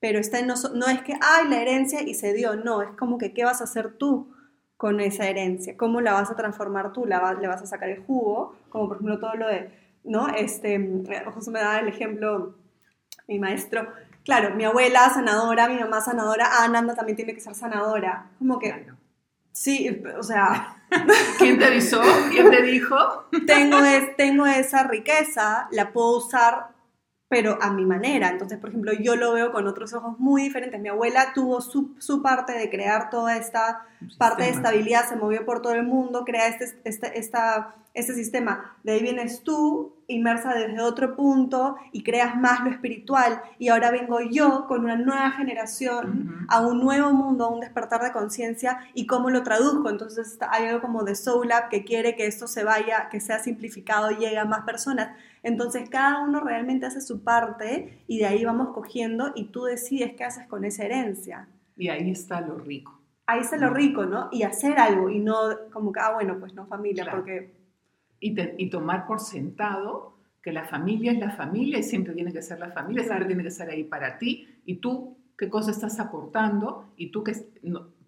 pero 0.00 0.18
está 0.18 0.42
no, 0.42 0.54
no 0.74 0.86
es 0.86 1.02
que, 1.02 1.14
hay 1.20 1.48
la 1.48 1.60
herencia 1.60 2.02
y 2.02 2.14
se 2.14 2.32
dio, 2.32 2.56
no, 2.56 2.82
es 2.82 2.90
como 2.98 3.18
que, 3.18 3.32
¿qué 3.32 3.44
vas 3.44 3.60
a 3.60 3.64
hacer 3.64 3.94
tú 3.98 4.34
con 4.76 5.00
esa 5.00 5.28
herencia? 5.28 5.76
¿Cómo 5.76 6.00
la 6.00 6.12
vas 6.12 6.30
a 6.30 6.36
transformar 6.36 6.92
tú? 6.92 7.06
¿La 7.06 7.34
¿Le 7.34 7.46
vas 7.46 7.62
a 7.62 7.66
sacar 7.66 7.88
el 7.88 8.02
jugo? 8.02 8.56
Como 8.68 8.88
por 8.88 8.96
ejemplo 8.96 9.20
todo 9.20 9.34
lo 9.34 9.46
de, 9.46 9.70
¿no? 10.04 10.28
Este, 10.28 10.78
me 10.78 11.60
da 11.60 11.78
el 11.78 11.88
ejemplo, 11.88 12.56
mi 13.28 13.38
maestro, 13.38 13.86
claro, 14.24 14.54
mi 14.56 14.64
abuela 14.64 15.10
sanadora, 15.10 15.68
mi 15.68 15.78
mamá 15.78 16.00
sanadora, 16.00 16.48
ah, 16.50 16.68
Nanda 16.68 16.94
también 16.94 17.16
tiene 17.16 17.34
que 17.34 17.40
ser 17.40 17.54
sanadora, 17.54 18.30
como 18.38 18.58
que... 18.58 19.01
Sí, 19.52 20.02
o 20.18 20.22
sea... 20.22 20.78
¿Quién 21.38 21.58
te 21.58 21.66
avisó? 21.66 22.02
¿Quién 22.30 22.50
te 22.50 22.62
dijo? 22.62 22.96
tengo, 23.46 23.78
es, 23.78 24.16
tengo 24.16 24.46
esa 24.46 24.84
riqueza, 24.84 25.68
la 25.70 25.92
puedo 25.92 26.18
usar, 26.18 26.71
pero 27.32 27.56
a 27.62 27.72
mi 27.72 27.86
manera. 27.86 28.28
Entonces, 28.28 28.58
por 28.58 28.68
ejemplo, 28.68 28.92
yo 28.92 29.16
lo 29.16 29.32
veo 29.32 29.52
con 29.52 29.66
otros 29.66 29.94
ojos 29.94 30.18
muy 30.18 30.42
diferentes. 30.42 30.78
Mi 30.78 30.90
abuela 30.90 31.32
tuvo 31.34 31.62
su, 31.62 31.94
su 31.98 32.20
parte 32.20 32.52
de 32.52 32.68
crear 32.68 33.08
toda 33.08 33.38
esta 33.38 33.86
parte 34.18 34.42
de 34.42 34.50
estabilidad, 34.50 35.08
se 35.08 35.16
movió 35.16 35.46
por 35.46 35.62
todo 35.62 35.72
el 35.72 35.84
mundo, 35.84 36.26
crea 36.26 36.48
este, 36.48 36.66
este, 36.84 37.18
esta 37.18 37.74
este 37.94 38.14
sistema. 38.14 38.76
De 38.82 38.92
ahí 38.92 39.02
vienes 39.02 39.42
tú, 39.42 39.94
inmersa 40.08 40.54
desde 40.54 40.80
otro 40.80 41.14
punto 41.14 41.76
y 41.92 42.02
creas 42.02 42.36
más 42.36 42.64
lo 42.64 42.70
espiritual. 42.70 43.42
Y 43.58 43.68
ahora 43.68 43.90
vengo 43.90 44.20
yo 44.20 44.66
con 44.66 44.84
una 44.84 44.96
nueva 44.96 45.30
generación 45.30 46.46
a 46.48 46.66
un 46.66 46.80
nuevo 46.80 47.12
mundo, 47.12 47.44
a 47.44 47.48
un 47.48 47.60
despertar 47.60 48.02
de 48.02 48.12
conciencia 48.12 48.78
y 48.94 49.06
cómo 49.06 49.30
lo 49.30 49.42
traduzco. 49.42 49.90
Entonces 49.90 50.38
hay 50.50 50.66
algo 50.66 50.80
como 50.80 51.04
de 51.04 51.14
Soul 51.14 51.48
Lab 51.48 51.68
que 51.68 51.84
quiere 51.84 52.16
que 52.16 52.26
esto 52.26 52.46
se 52.46 52.64
vaya, 52.64 53.08
que 53.10 53.20
sea 53.20 53.38
simplificado 53.40 54.10
y 54.10 54.16
llegue 54.16 54.38
a 54.38 54.44
más 54.44 54.64
personas. 54.64 55.16
Entonces 55.42 55.88
cada 55.90 56.22
uno 56.22 56.40
realmente 56.40 56.86
hace 56.86 57.00
su 57.00 57.24
parte 57.24 58.04
y 58.06 58.18
de 58.18 58.26
ahí 58.26 58.44
vamos 58.44 58.68
cogiendo 58.74 59.32
y 59.34 59.46
tú 59.46 59.64
decides 59.64 60.14
qué 60.16 60.24
haces 60.24 60.46
con 60.46 60.64
esa 60.64 60.84
herencia. 60.84 61.48
Y 61.76 61.88
ahí 61.88 62.10
está 62.10 62.40
lo 62.40 62.58
rico. 62.58 63.00
Ahí 63.26 63.40
está 63.40 63.56
lo 63.56 63.70
rico, 63.70 64.04
¿no? 64.04 64.28
Y 64.30 64.42
hacer 64.42 64.78
algo 64.78 65.08
y 65.08 65.18
no 65.18 65.36
como 65.72 65.92
que, 65.92 66.00
ah, 66.00 66.12
bueno, 66.14 66.38
pues 66.38 66.54
no 66.54 66.66
familia, 66.66 67.06
porque 67.10 67.62
y, 68.22 68.70
tomar 68.70 69.06
por 69.06 69.20
sentado 69.20 70.16
que 70.42 70.52
la 70.52 70.64
familia 70.64 71.12
es 71.12 71.18
la 71.18 71.30
familia 71.30 71.78
y 71.78 71.82
siempre 71.82 72.14
tiene 72.14 72.32
que 72.32 72.42
ser 72.42 72.58
la 72.58 72.70
familia, 72.70 73.04
siempre 73.04 73.26
tiene 73.26 73.42
que 73.42 73.48
estar 73.48 73.68
ahí 73.68 73.84
para 73.84 74.18
ti 74.18 74.60
y 74.64 74.76
tú 74.76 75.16
qué 75.36 75.48
cosa 75.48 75.70
estás 75.70 75.98
aportando 76.00 76.92
y 76.96 77.10
tú 77.10 77.22
que 77.22 77.32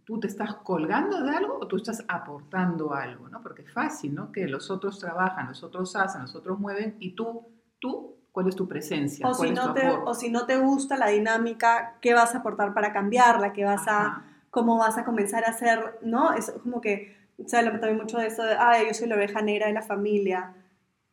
tú 0.04 0.20
te 0.20 0.26
estás 0.26 0.54
colgando 0.56 1.22
de 1.22 1.34
algo 1.34 1.58
o 1.60 1.66
tú 1.66 1.76
estás 1.76 2.04
aportando 2.08 2.92
algo, 2.92 3.28
¿no? 3.28 3.40
Porque 3.42 3.62
es 3.62 3.72
fácil, 3.72 4.14
¿no? 4.14 4.30
Que 4.30 4.46
los 4.46 4.70
otros 4.70 4.98
trabajan, 4.98 5.48
los 5.48 5.62
otros 5.62 5.96
hacen, 5.96 6.22
los 6.22 6.34
otros 6.34 6.58
mueven 6.58 6.96
y 7.00 7.14
tú, 7.14 7.46
tú, 7.78 8.16
¿cuál 8.30 8.48
es 8.48 8.56
tu 8.56 8.68
presencia? 8.68 9.26
O, 9.26 9.34
si, 9.34 9.50
no 9.50 9.72
te, 9.72 9.88
o 9.88 10.14
si 10.14 10.30
no 10.30 10.46
te 10.46 10.58
gusta 10.58 10.96
la 10.96 11.08
dinámica, 11.08 11.96
¿qué 12.00 12.12
vas 12.12 12.34
a 12.34 12.38
aportar 12.38 12.74
para 12.74 12.92
cambiarla? 12.92 13.52
¿Qué 13.52 13.64
vas 13.64 13.88
a, 13.88 14.24
cómo 14.50 14.78
vas 14.78 14.98
a 14.98 15.04
comenzar 15.04 15.44
a 15.44 15.48
hacer, 15.50 15.98
¿no? 16.02 16.34
Es 16.34 16.52
como 16.62 16.80
que 16.80 17.16
se 17.46 17.56
habla 17.56 17.72
también 17.72 17.96
mucho 17.96 18.18
de 18.18 18.26
eso 18.26 18.44
de, 18.44 18.56
ay, 18.56 18.86
yo 18.86 18.94
soy 18.94 19.08
la 19.08 19.16
oveja 19.16 19.40
negra 19.40 19.66
de 19.66 19.72
la 19.72 19.82
familia. 19.82 20.54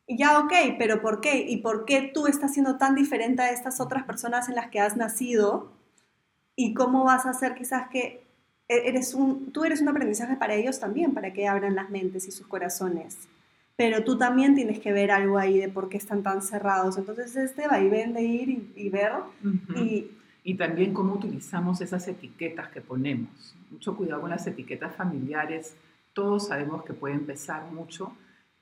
Y 0.06 0.18
ya, 0.18 0.40
ok, 0.40 0.52
pero 0.78 1.02
¿por 1.02 1.22
qué? 1.22 1.46
¿Y 1.48 1.58
por 1.58 1.86
qué 1.86 2.12
tú 2.14 2.28
estás 2.28 2.54
siendo 2.54 2.78
tan 2.78 2.96
diferente 2.96 3.42
a 3.42 3.52
estas 3.52 3.80
otras 3.80 4.04
personas 4.04 4.50
en 4.50 4.56
las 4.56 4.68
que 4.68 4.82
has 4.82 4.98
nacido? 4.98 5.72
¿Y 6.56 6.74
cómo 6.74 7.06
vas 7.06 7.26
a 7.26 7.30
hacer 7.30 7.56
quizás 7.56 7.88
que 7.90 8.31
eres 8.88 9.14
un, 9.14 9.52
tú 9.52 9.64
eres 9.64 9.82
un 9.82 9.90
aprendizaje 9.90 10.36
para 10.36 10.54
ellos 10.54 10.80
también, 10.80 11.14
para 11.14 11.34
que 11.34 11.48
abran 11.48 11.76
las 11.76 11.90
mentes 11.90 12.28
y 12.28 12.32
sus 12.32 12.48
corazones? 12.48 13.18
Pero 13.76 14.04
tú 14.04 14.18
también 14.18 14.54
tienes 14.56 14.80
que 14.80 14.92
ver 14.92 15.12
algo 15.12 15.38
ahí 15.38 15.58
de 15.58 15.70
por 15.70 15.90
qué 15.90 15.98
están 15.98 16.24
tan 16.24 16.42
cerrados. 16.42 16.98
Entonces, 16.98 17.36
este 17.36 17.68
vaivén 17.68 18.14
de 18.14 18.22
ir 18.22 18.72
y, 18.76 18.90
ver 18.90 19.12
y, 19.76 20.12
y 20.44 20.56
también 20.56 20.94
cómo 20.94 21.14
utilizamos 21.14 21.82
esas 21.82 22.08
etiquetas 22.08 22.70
que 22.70 22.82
ponemos. 22.82 23.56
Mucho 23.72 23.96
cuidado 23.96 24.22
con 24.22 24.30
las 24.30 24.46
etiquetas 24.46 24.96
familiares 24.96 25.76
todos 26.14 26.48
sabemos 26.48 26.84
que 26.84 26.94
puede 26.94 27.16
empezar 27.16 27.72
mucho. 27.72 28.14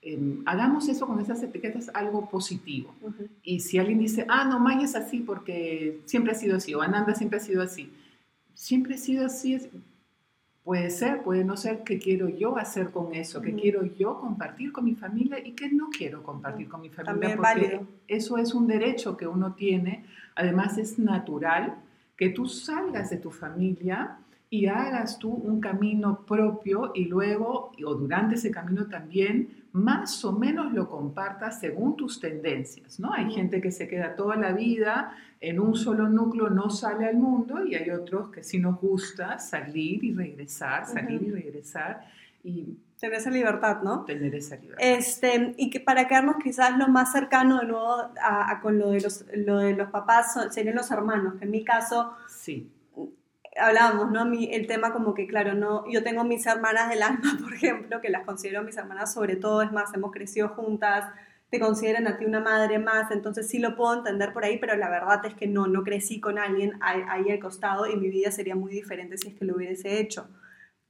Em, 0.02 0.42
hagamos 0.46 0.88
eso 0.88 1.06
con 1.06 1.20
esas 1.20 1.42
etiquetas 1.42 1.90
algo 1.92 2.28
positivo. 2.28 2.94
Y 3.42 3.60
si 3.60 3.78
alguien 3.78 3.98
dice, 3.98 4.24
ah, 4.28 4.44
no, 4.44 4.58
Maya 4.58 4.84
es 4.84 4.94
así 4.94 5.20
porque 5.20 6.00
siempre 6.06 6.32
ha 6.32 6.34
sido 6.34 6.56
así, 6.56 6.74
o 6.74 6.80
Ananda 6.80 7.14
siempre 7.14 7.38
ha 7.38 7.42
sido 7.42 7.62
así, 7.62 7.92
siempre 8.54 8.94
ha 8.94 8.98
sido 8.98 9.26
así, 9.26 9.58
puede 10.70 10.90
ser, 10.90 11.24
puede 11.24 11.42
no 11.42 11.56
ser, 11.56 11.82
qué 11.82 11.98
quiero 11.98 12.28
yo 12.28 12.56
hacer 12.56 12.92
con 12.92 13.12
eso, 13.12 13.42
qué 13.42 13.56
quiero 13.56 13.84
yo 13.84 14.20
compartir 14.20 14.70
con 14.70 14.84
mi 14.84 14.94
familia 14.94 15.44
y 15.44 15.50
qué 15.50 15.68
no 15.68 15.88
quiero 15.90 16.22
compartir 16.22 16.68
con 16.68 16.80
mi 16.80 16.88
familia, 16.88 17.36
porque 17.36 17.80
eso 18.06 18.38
es 18.38 18.54
un 18.54 18.68
derecho 18.68 19.16
que 19.16 19.26
uno 19.26 19.54
tiene, 19.54 20.04
además 20.36 20.78
es 20.78 20.96
natural 20.96 21.74
que 22.16 22.28
tú 22.28 22.46
salgas 22.46 23.10
de 23.10 23.16
tu 23.16 23.32
familia 23.32 24.18
y 24.48 24.66
hagas 24.66 25.18
tú 25.18 25.30
un 25.32 25.60
camino 25.60 26.24
propio 26.24 26.92
y 26.94 27.06
luego, 27.06 27.72
o 27.84 27.94
durante 27.96 28.36
ese 28.36 28.52
camino 28.52 28.86
también, 28.86 29.59
más 29.72 30.24
o 30.24 30.32
menos 30.32 30.72
lo 30.72 30.88
compartas 30.88 31.60
según 31.60 31.96
tus 31.96 32.20
tendencias, 32.20 32.98
¿no? 32.98 33.12
Hay 33.12 33.30
gente 33.30 33.60
que 33.60 33.70
se 33.70 33.86
queda 33.88 34.16
toda 34.16 34.36
la 34.36 34.52
vida 34.52 35.16
en 35.40 35.60
un 35.60 35.74
solo 35.76 36.08
núcleo, 36.08 36.50
no 36.50 36.70
sale 36.70 37.06
al 37.06 37.16
mundo, 37.16 37.64
y 37.64 37.74
hay 37.74 37.90
otros 37.90 38.30
que 38.30 38.42
sí 38.42 38.58
nos 38.58 38.80
gusta 38.80 39.38
salir 39.38 40.02
y 40.04 40.12
regresar, 40.12 40.86
salir 40.86 41.22
y 41.22 41.30
regresar. 41.30 42.06
Y 42.42 42.78
Tener 42.98 43.16
esa 43.16 43.30
libertad, 43.30 43.80
¿no? 43.82 44.04
Tener 44.04 44.34
esa 44.34 44.56
libertad. 44.56 44.84
Este, 44.86 45.54
y 45.56 45.70
que 45.70 45.80
para 45.80 46.06
quedarnos 46.06 46.36
quizás 46.42 46.76
lo 46.76 46.86
más 46.88 47.12
cercano 47.12 47.60
de 47.60 47.66
nuevo 47.66 48.10
a, 48.22 48.60
con 48.60 48.78
lo 48.78 48.90
de 48.90 49.00
los, 49.00 49.24
lo 49.34 49.56
de 49.56 49.74
los 49.74 49.88
papás 49.88 50.36
serían 50.50 50.76
los 50.76 50.90
hermanos, 50.90 51.40
en 51.40 51.50
mi 51.50 51.64
caso... 51.64 52.12
Sí 52.28 52.70
hablábamos, 53.56 54.10
¿no? 54.10 54.30
el 54.32 54.66
tema 54.66 54.92
como 54.92 55.14
que, 55.14 55.26
claro, 55.26 55.54
no, 55.54 55.84
yo 55.90 56.02
tengo 56.02 56.24
mis 56.24 56.46
hermanas 56.46 56.88
del 56.88 57.02
alma, 57.02 57.38
por 57.42 57.54
ejemplo, 57.54 58.00
que 58.00 58.10
las 58.10 58.24
considero 58.24 58.62
mis 58.62 58.76
hermanas 58.76 59.12
sobre 59.12 59.36
todo, 59.36 59.62
es 59.62 59.72
más, 59.72 59.92
hemos 59.94 60.12
crecido 60.12 60.48
juntas, 60.50 61.04
te 61.50 61.58
consideran 61.58 62.06
a 62.06 62.16
ti 62.16 62.24
una 62.24 62.40
madre 62.40 62.78
más, 62.78 63.10
entonces 63.10 63.48
sí 63.48 63.58
lo 63.58 63.74
puedo 63.76 63.94
entender 63.94 64.32
por 64.32 64.44
ahí, 64.44 64.58
pero 64.58 64.76
la 64.76 64.88
verdad 64.88 65.24
es 65.26 65.34
que 65.34 65.48
no, 65.48 65.66
no 65.66 65.82
crecí 65.82 66.20
con 66.20 66.38
alguien 66.38 66.74
ahí, 66.80 67.30
al 67.30 67.40
costado 67.40 67.86
y 67.86 67.96
mi 67.96 68.08
vida 68.08 68.30
sería 68.30 68.54
muy 68.54 68.72
diferente 68.72 69.18
si 69.18 69.28
es 69.28 69.34
que 69.34 69.44
lo 69.44 69.56
hubiese 69.56 69.98
hecho, 69.98 70.28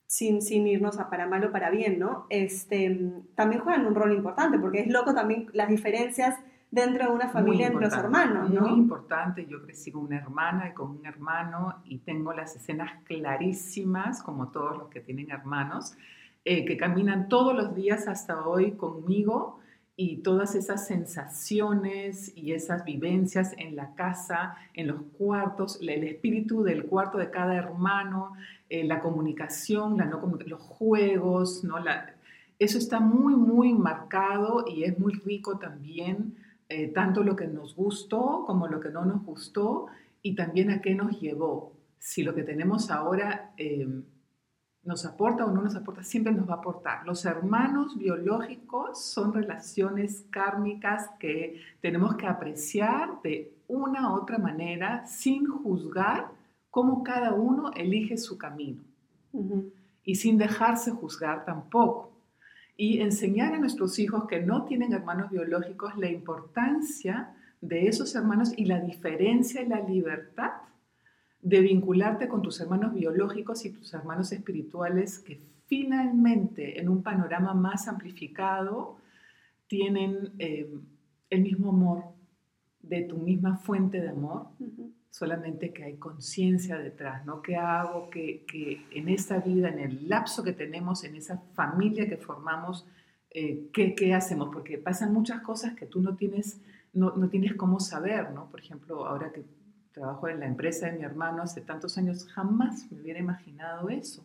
sin, 0.07 0.43
sin 0.43 0.67
irnos 0.67 0.99
a 0.99 1.09
para 1.09 1.27
mal 1.27 1.43
o 1.45 1.53
para 1.53 1.71
bien, 1.71 1.99
¿no? 1.99 2.27
Este, 2.29 3.11
también 3.37 3.63
juegan 3.63 3.87
un 3.87 3.95
rol 3.95 4.13
importante, 4.13 4.59
porque 4.59 4.81
es 4.81 4.89
loco 4.89 5.15
también 5.15 5.47
las 5.55 5.69
diferencias 5.69 6.37
dentro 6.71 7.07
de 7.07 7.11
una 7.11 7.29
familia 7.29 7.67
entre 7.67 7.87
los 7.87 7.95
hermanos, 7.95 8.51
¿no? 8.51 8.63
Muy 8.63 8.79
importante, 8.79 9.47
yo 9.47 9.63
crecí 9.63 9.91
con 9.91 10.05
una 10.05 10.19
hermana 10.19 10.69
y 10.69 10.73
con 10.73 10.91
un 10.91 11.05
hermano 11.05 11.83
y 11.85 11.99
tengo 11.99 12.33
las 12.33 12.55
escenas 12.55 12.93
clarísimas, 13.05 14.23
como 14.23 14.49
todos 14.49 14.79
los 14.79 14.89
que 14.89 15.01
tienen 15.01 15.31
hermanos, 15.31 15.95
eh, 16.45 16.65
que 16.65 16.77
caminan 16.77 17.29
todos 17.29 17.55
los 17.55 17.75
días 17.75 18.07
hasta 18.07 18.47
hoy 18.47 18.73
conmigo 18.73 19.59
y 19.97 20.19
todas 20.19 20.55
esas 20.55 20.87
sensaciones 20.87 22.33
y 22.35 22.53
esas 22.53 22.85
vivencias 22.85 23.53
en 23.59 23.77
la 23.77 23.95
casa, 23.95 24.57
en 24.73 24.87
los 24.87 25.03
cuartos, 25.19 25.79
el 25.83 26.05
espíritu 26.05 26.63
del 26.63 26.87
cuarto 26.87 27.19
de 27.19 27.31
cada 27.31 27.57
hermano, 27.57 28.33
eh, 28.71 28.85
la 28.85 29.01
comunicación, 29.01 29.99
la 29.99 30.07
no 30.07 30.39
los 30.47 30.63
juegos, 30.63 31.65
¿no? 31.65 31.81
La, 31.81 32.15
eso 32.59 32.79
está 32.79 33.01
muy, 33.01 33.35
muy 33.35 33.75
marcado 33.75 34.65
y 34.67 34.85
es 34.85 34.99
muy 34.99 35.15
rico 35.15 35.59
también 35.59 36.37
eh, 36.73 36.87
tanto 36.87 37.25
lo 37.25 37.35
que 37.35 37.49
nos 37.49 37.75
gustó 37.75 38.45
como 38.47 38.69
lo 38.69 38.79
que 38.79 38.91
no 38.91 39.05
nos 39.05 39.25
gustó 39.25 39.89
y 40.23 40.37
también 40.37 40.71
a 40.71 40.81
qué 40.81 40.95
nos 40.95 41.21
llevó. 41.21 41.73
Si 41.99 42.23
lo 42.23 42.33
que 42.33 42.45
tenemos 42.45 42.93
ahora 42.93 43.53
eh, 43.57 43.89
nos 44.85 45.05
aporta 45.05 45.45
o 45.45 45.51
no 45.51 45.63
nos 45.63 45.75
aporta, 45.75 46.05
siempre 46.05 46.33
nos 46.33 46.49
va 46.49 46.55
a 46.55 46.59
aportar. 46.59 47.05
Los 47.05 47.25
hermanos 47.25 47.99
biológicos 47.99 49.03
son 49.03 49.33
relaciones 49.33 50.25
kármicas 50.31 51.11
que 51.19 51.61
tenemos 51.81 52.15
que 52.15 52.29
apreciar 52.29 53.21
de 53.25 53.53
una 53.67 54.13
u 54.13 54.21
otra 54.21 54.39
manera 54.39 55.05
sin 55.09 55.49
juzgar 55.49 56.31
cómo 56.71 57.03
cada 57.03 57.35
uno 57.35 57.73
elige 57.75 58.17
su 58.17 58.39
camino 58.39 58.81
y 60.05 60.15
sin 60.15 60.39
dejarse 60.39 60.93
juzgar 60.93 61.45
tampoco 61.45 62.13
y 62.81 63.03
enseñar 63.03 63.53
a 63.53 63.59
nuestros 63.59 63.99
hijos 63.99 64.25
que 64.27 64.41
no 64.41 64.65
tienen 64.65 64.95
hermanos 64.95 65.31
biológicos 65.31 65.99
la 65.99 66.09
importancia 66.09 67.35
de 67.61 67.89
esos 67.89 68.15
hermanos 68.15 68.55
y 68.57 68.65
la 68.65 68.81
diferencia 68.81 69.61
y 69.61 69.69
la 69.69 69.87
libertad 69.87 70.53
de 71.43 71.61
vincularte 71.61 72.27
con 72.27 72.41
tus 72.41 72.59
hermanos 72.59 72.95
biológicos 72.95 73.67
y 73.67 73.71
tus 73.71 73.93
hermanos 73.93 74.33
espirituales 74.33 75.19
que 75.19 75.39
finalmente 75.67 76.81
en 76.81 76.89
un 76.89 77.03
panorama 77.03 77.53
más 77.53 77.87
amplificado 77.87 78.97
tienen 79.67 80.31
eh, 80.39 80.75
el 81.29 81.43
mismo 81.43 81.69
amor 81.69 82.05
de 82.81 83.03
tu 83.03 83.19
misma 83.19 83.59
fuente 83.59 84.01
de 84.01 84.09
amor 84.09 84.47
solamente 85.11 85.73
que 85.73 85.85
hay 85.85 85.97
conciencia 85.97 86.79
detrás, 86.79 87.27
¿no? 87.27 87.43
¿Qué 87.43 87.57
hago 87.57 88.09
que, 88.11 88.45
que, 88.47 88.87
en 88.93 89.09
esta 89.09 89.39
vida, 89.41 89.69
en 89.69 89.81
el 89.81 90.09
lapso 90.09 90.43
que 90.45 90.53
tenemos, 90.53 91.05
en 91.05 91.17
esa 91.17 91.39
familia 91.55 92.09
que 92.09 92.17
formamos, 92.17 92.87
eh, 93.31 93.69
¿qué, 93.73 93.95
¿qué, 93.95 94.15
hacemos? 94.15 94.51
Porque 94.53 94.79
pasan 94.79 95.13
muchas 95.13 95.43
cosas 95.43 95.75
que 95.75 95.87
tú 95.87 96.01
no 96.01 96.17
tienes, 96.17 96.61
no, 96.93 97.17
no, 97.17 97.29
tienes 97.29 97.55
cómo 97.55 97.81
saber, 97.81 98.31
¿no? 98.31 98.49
Por 98.51 98.61
ejemplo, 98.61 99.07
ahora 99.07 99.33
que 99.33 99.45
trabajo 99.93 100.29
en 100.29 100.41
la 100.41 100.47
empresa 100.47 100.87
de 100.87 100.99
mi 100.99 101.05
hermano 101.05 101.43
hace 101.43 101.61
tantos 101.61 101.99
años, 101.99 102.27
jamás 102.29 102.91
me 102.93 103.01
hubiera 103.01 103.19
imaginado 103.19 103.89
eso, 103.89 104.25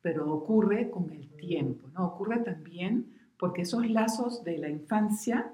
pero 0.00 0.32
ocurre 0.32 0.90
con 0.90 1.10
el 1.12 1.28
tiempo, 1.36 1.88
¿no? 1.94 2.06
Ocurre 2.06 2.38
también 2.38 3.06
porque 3.38 3.62
esos 3.62 3.88
lazos 3.90 4.44
de 4.44 4.56
la 4.56 4.70
infancia 4.70 5.52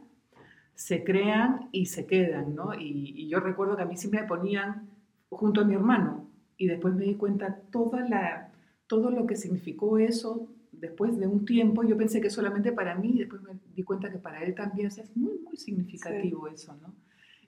se 0.78 1.02
crean 1.02 1.68
y 1.73 1.87
se 1.87 2.06
quedan, 2.06 2.54
¿no? 2.54 2.73
Y, 2.73 3.12
y 3.16 3.28
yo 3.28 3.40
recuerdo 3.40 3.76
que 3.76 3.82
a 3.82 3.87
mí 3.87 3.97
siempre 3.97 4.20
me 4.20 4.28
ponían 4.28 4.88
junto 5.28 5.62
a 5.62 5.64
mi 5.64 5.75
hermano 5.75 6.30
y 6.56 6.68
después 6.68 6.94
me 6.94 7.04
di 7.04 7.16
cuenta 7.16 7.62
toda 7.73 8.08
la, 8.08 8.52
todo 8.87 9.11
lo 9.11 9.26
que 9.26 9.35
significó 9.35 9.99
eso 9.99 10.49
después 10.70 11.18
de 11.18 11.26
un 11.26 11.44
tiempo, 11.44 11.82
yo 11.82 11.97
pensé 11.97 12.20
que 12.20 12.30
solamente 12.30 12.70
para 12.70 12.94
mí, 12.94 13.18
después 13.18 13.42
me 13.42 13.58
di 13.75 13.82
cuenta 13.82 14.08
que 14.08 14.18
para 14.18 14.40
él 14.44 14.54
también, 14.54 14.87
o 14.87 14.90
sea, 14.90 15.02
es 15.02 15.16
muy, 15.16 15.38
muy 15.38 15.56
significativo 15.56 16.47
eso, 16.47 16.76
¿no? 16.80 16.94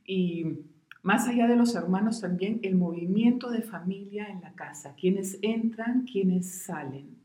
Y 0.04 0.58
más 1.02 1.28
allá 1.28 1.46
de 1.46 1.54
los 1.54 1.76
hermanos 1.76 2.20
también, 2.20 2.58
el 2.64 2.75
movimiento 2.75 3.49
de 3.49 3.62
familia 3.62 4.28
en 4.28 4.40
la 4.40 4.54
casa, 4.54 4.96
quienes 4.96 5.38
entran, 5.40 6.04
quienes 6.04 6.64
salen. 6.64 7.16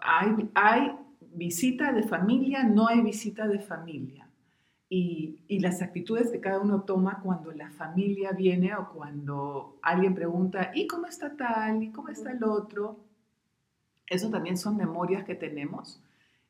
hay, 0.00 0.50
hay 0.54 0.90
visita 1.20 1.92
de 1.92 2.02
familia, 2.02 2.64
no 2.64 2.88
hay 2.88 3.00
visita 3.02 3.46
de 3.46 3.60
familia. 3.60 4.25
Y, 4.88 5.40
y, 5.48 5.58
las 5.58 5.82
actitudes 5.82 6.30
que 6.30 6.38
cada 6.38 6.60
uno 6.60 6.82
toma 6.82 7.20
cuando 7.20 7.50
la 7.50 7.70
familia 7.70 8.30
viene 8.30 8.72
o 8.76 8.88
cuando 8.90 9.80
alguien 9.82 10.14
pregunta, 10.14 10.70
¿y 10.74 10.86
cómo 10.86 11.06
está 11.06 11.36
tal? 11.36 11.82
¿Y 11.82 11.90
cómo 11.90 12.08
está 12.08 12.30
el 12.30 12.44
otro? 12.44 13.00
Eso 14.06 14.30
también 14.30 14.56
son 14.56 14.76
memorias 14.76 15.24
que 15.24 15.34
tenemos 15.34 16.00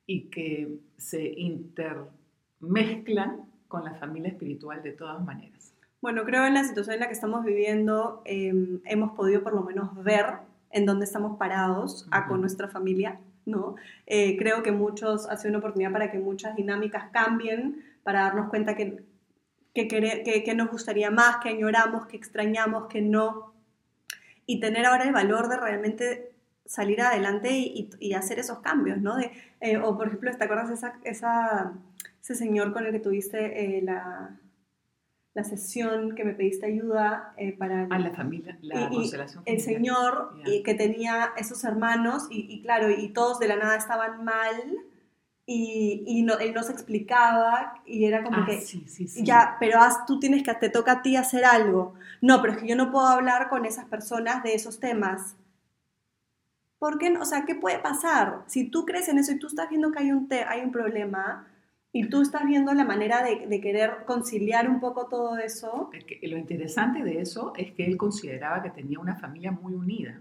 y 0.06 0.24
que 0.24 0.78
se 0.98 1.26
intermezclan 1.26 3.46
con 3.68 3.84
la 3.84 3.94
familia 3.94 4.30
espiritual 4.30 4.82
de 4.82 4.92
todas 4.92 5.24
maneras. 5.24 5.72
Bueno, 6.00 6.24
creo 6.24 6.46
en 6.46 6.54
la 6.54 6.64
situación 6.64 6.94
en 6.94 7.00
la 7.00 7.06
que 7.06 7.14
estamos 7.14 7.44
viviendo 7.44 8.22
em, 8.24 8.80
hemos 8.84 9.12
podido 9.12 9.42
por 9.42 9.54
lo 9.54 9.62
menos 9.62 10.02
ver 10.04 10.26
en 10.70 10.86
dónde 10.86 11.04
estamos 11.04 11.38
parados 11.38 12.06
a 12.10 12.28
con 12.28 12.40
nuestra 12.40 12.68
familia, 12.68 13.18
¿no? 13.44 13.76
Eh, 14.06 14.36
creo 14.36 14.62
que 14.62 14.72
muchos, 14.72 15.28
ha 15.28 15.36
sido 15.36 15.50
una 15.50 15.58
oportunidad 15.58 15.92
para 15.92 16.10
que 16.10 16.18
muchas 16.18 16.54
dinámicas 16.54 17.10
cambien, 17.12 17.82
para 18.06 18.20
darnos 18.20 18.50
cuenta 18.50 18.76
que, 18.76 19.02
que, 19.74 19.88
que, 19.88 20.44
que 20.44 20.54
nos 20.54 20.70
gustaría 20.70 21.10
más, 21.10 21.38
que 21.38 21.48
añoramos, 21.48 22.06
que 22.06 22.16
extrañamos, 22.16 22.86
que 22.86 23.02
no. 23.02 23.52
Y 24.46 24.60
tener 24.60 24.86
ahora 24.86 25.02
el 25.02 25.12
valor 25.12 25.48
de 25.48 25.56
realmente 25.56 26.30
salir 26.64 27.00
adelante 27.00 27.50
y, 27.50 28.12
hacer 28.12 28.38
esos 28.38 28.60
cambios, 28.60 28.98
¿no? 28.98 29.16
De, 29.16 29.32
eh, 29.60 29.76
o 29.76 29.96
por 29.96 30.06
ejemplo, 30.06 30.30
¿te 30.36 30.44
acuerdas 30.44 30.70
esa, 30.70 31.00
esa, 31.02 31.72
ese 32.22 32.36
señor 32.36 32.72
con 32.72 32.86
el 32.86 32.92
que 32.92 33.00
tuviste 33.00 33.78
eh, 33.78 33.82
la, 33.82 34.38
la, 35.34 35.42
sesión 35.42 36.14
que 36.14 36.24
me 36.24 36.34
pediste 36.34 36.66
ayuda 36.66 37.34
eh, 37.36 37.56
para... 37.58 37.88
a 37.90 37.98
la 37.98 38.12
familia, 38.12 38.56
la 38.62 38.88
constelación 38.88 39.42
El 39.46 39.60
señor 39.60 40.36
y 40.44 40.62
que 40.62 40.74
tenía 40.74 41.32
esos 41.36 41.64
hermanos 41.64 42.28
y, 42.30 42.62
claro, 42.62 42.88
y 42.88 43.08
todos 43.08 43.40
de 43.40 43.48
la 43.48 43.56
nada 43.56 43.74
estaban 43.74 44.24
mal 44.24 44.76
y, 45.46 46.02
y 46.06 46.22
no, 46.22 46.38
él 46.38 46.52
no 46.52 46.62
se 46.62 46.72
explicaba 46.72 47.80
y 47.86 48.04
era 48.04 48.24
como 48.24 48.38
ah, 48.38 48.46
que 48.46 48.60
sí, 48.60 48.84
sí, 48.88 49.06
sí. 49.06 49.24
ya, 49.24 49.56
pero 49.60 49.78
tú 50.06 50.18
tienes 50.18 50.42
que, 50.42 50.52
te 50.54 50.68
toca 50.68 50.92
a 50.92 51.02
ti 51.02 51.16
hacer 51.16 51.44
algo. 51.44 51.94
No, 52.20 52.42
pero 52.42 52.54
es 52.54 52.60
que 52.60 52.68
yo 52.68 52.76
no 52.76 52.90
puedo 52.90 53.06
hablar 53.06 53.48
con 53.48 53.64
esas 53.64 53.84
personas 53.84 54.42
de 54.42 54.54
esos 54.54 54.80
temas 54.80 55.36
¿Por 56.78 56.98
qué 56.98 57.10
no? 57.10 57.22
O 57.22 57.24
sea, 57.24 57.44
¿qué 57.46 57.54
puede 57.54 57.78
pasar? 57.78 58.44
Si 58.46 58.68
tú 58.68 58.84
crees 58.84 59.08
en 59.08 59.18
eso 59.18 59.32
y 59.32 59.38
tú 59.38 59.46
estás 59.46 59.68
viendo 59.68 59.92
que 59.92 60.00
hay 60.00 60.12
un, 60.12 60.28
te 60.28 60.44
hay 60.44 60.60
un 60.60 60.72
problema 60.72 61.46
y 61.90 62.08
tú 62.08 62.20
estás 62.20 62.44
viendo 62.44 62.74
la 62.74 62.84
manera 62.84 63.22
de, 63.22 63.46
de 63.46 63.60
querer 63.60 64.04
conciliar 64.04 64.68
un 64.68 64.80
poco 64.80 65.06
todo 65.06 65.38
eso. 65.38 65.90
lo 66.22 66.36
interesante 66.36 67.02
de 67.02 67.22
eso 67.22 67.54
es 67.56 67.72
que 67.72 67.86
él 67.86 67.96
consideraba 67.96 68.62
que 68.62 68.70
tenía 68.70 68.98
una 68.98 69.16
familia 69.16 69.50
muy 69.50 69.72
unida. 69.72 70.20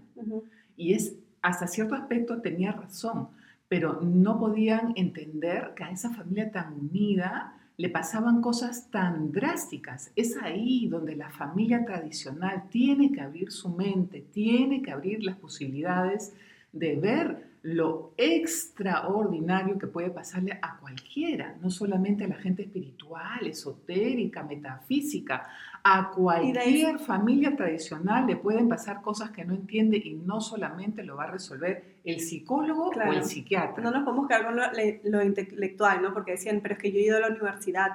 Y 0.76 0.94
es, 0.94 1.14
hasta 1.42 1.66
cierto 1.66 1.94
aspecto 1.94 2.40
tenía 2.40 2.72
razón, 2.72 3.28
pero 3.68 4.00
no 4.00 4.38
podían 4.38 4.92
entender 4.96 5.72
que 5.74 5.84
a 5.84 5.90
esa 5.90 6.12
familia 6.14 6.50
tan 6.50 6.72
unida 6.74 7.54
le 7.76 7.90
pasaban 7.90 8.40
cosas 8.40 8.90
tan 8.90 9.32
drásticas. 9.32 10.10
Es 10.16 10.36
ahí 10.36 10.88
donde 10.88 11.14
la 11.14 11.30
familia 11.30 11.84
tradicional 11.84 12.68
tiene 12.70 13.12
que 13.12 13.20
abrir 13.20 13.52
su 13.52 13.68
mente, 13.68 14.24
tiene 14.32 14.82
que 14.82 14.92
abrir 14.92 15.22
las 15.22 15.36
posibilidades 15.36 16.34
de 16.72 16.96
ver 16.96 17.55
lo 17.62 18.14
extraordinario 18.16 19.78
que 19.78 19.86
puede 19.86 20.10
pasarle 20.10 20.58
a 20.62 20.78
cualquiera, 20.78 21.56
no 21.60 21.70
solamente 21.70 22.24
a 22.24 22.28
la 22.28 22.36
gente 22.36 22.62
espiritual, 22.62 23.46
esotérica, 23.46 24.42
metafísica, 24.42 25.48
a 25.82 26.10
cualquier 26.10 26.98
familia 26.98 27.54
tradicional 27.54 28.26
le 28.26 28.36
pueden 28.36 28.68
pasar 28.68 29.02
cosas 29.02 29.30
que 29.30 29.44
no 29.44 29.54
entiende 29.54 29.96
y 29.96 30.14
no 30.14 30.40
solamente 30.40 31.04
lo 31.04 31.16
va 31.16 31.24
a 31.24 31.30
resolver 31.30 32.00
el 32.04 32.20
psicólogo 32.20 32.90
o 32.90 33.12
el 33.12 33.24
psiquiatra. 33.24 33.82
No 33.82 33.90
nos 33.90 34.04
podemos 34.04 34.26
quedar 34.26 34.46
con 34.46 34.56
lo, 34.56 35.22
intelectual, 35.22 36.02
¿no? 36.02 36.12
Porque 36.12 36.32
decían, 36.32 36.60
pero 36.60 36.74
es 36.74 36.80
que 36.80 36.90
yo 36.90 36.98
he 36.98 37.02
ido 37.02 37.16
a 37.16 37.20
la 37.20 37.28
universidad, 37.28 37.90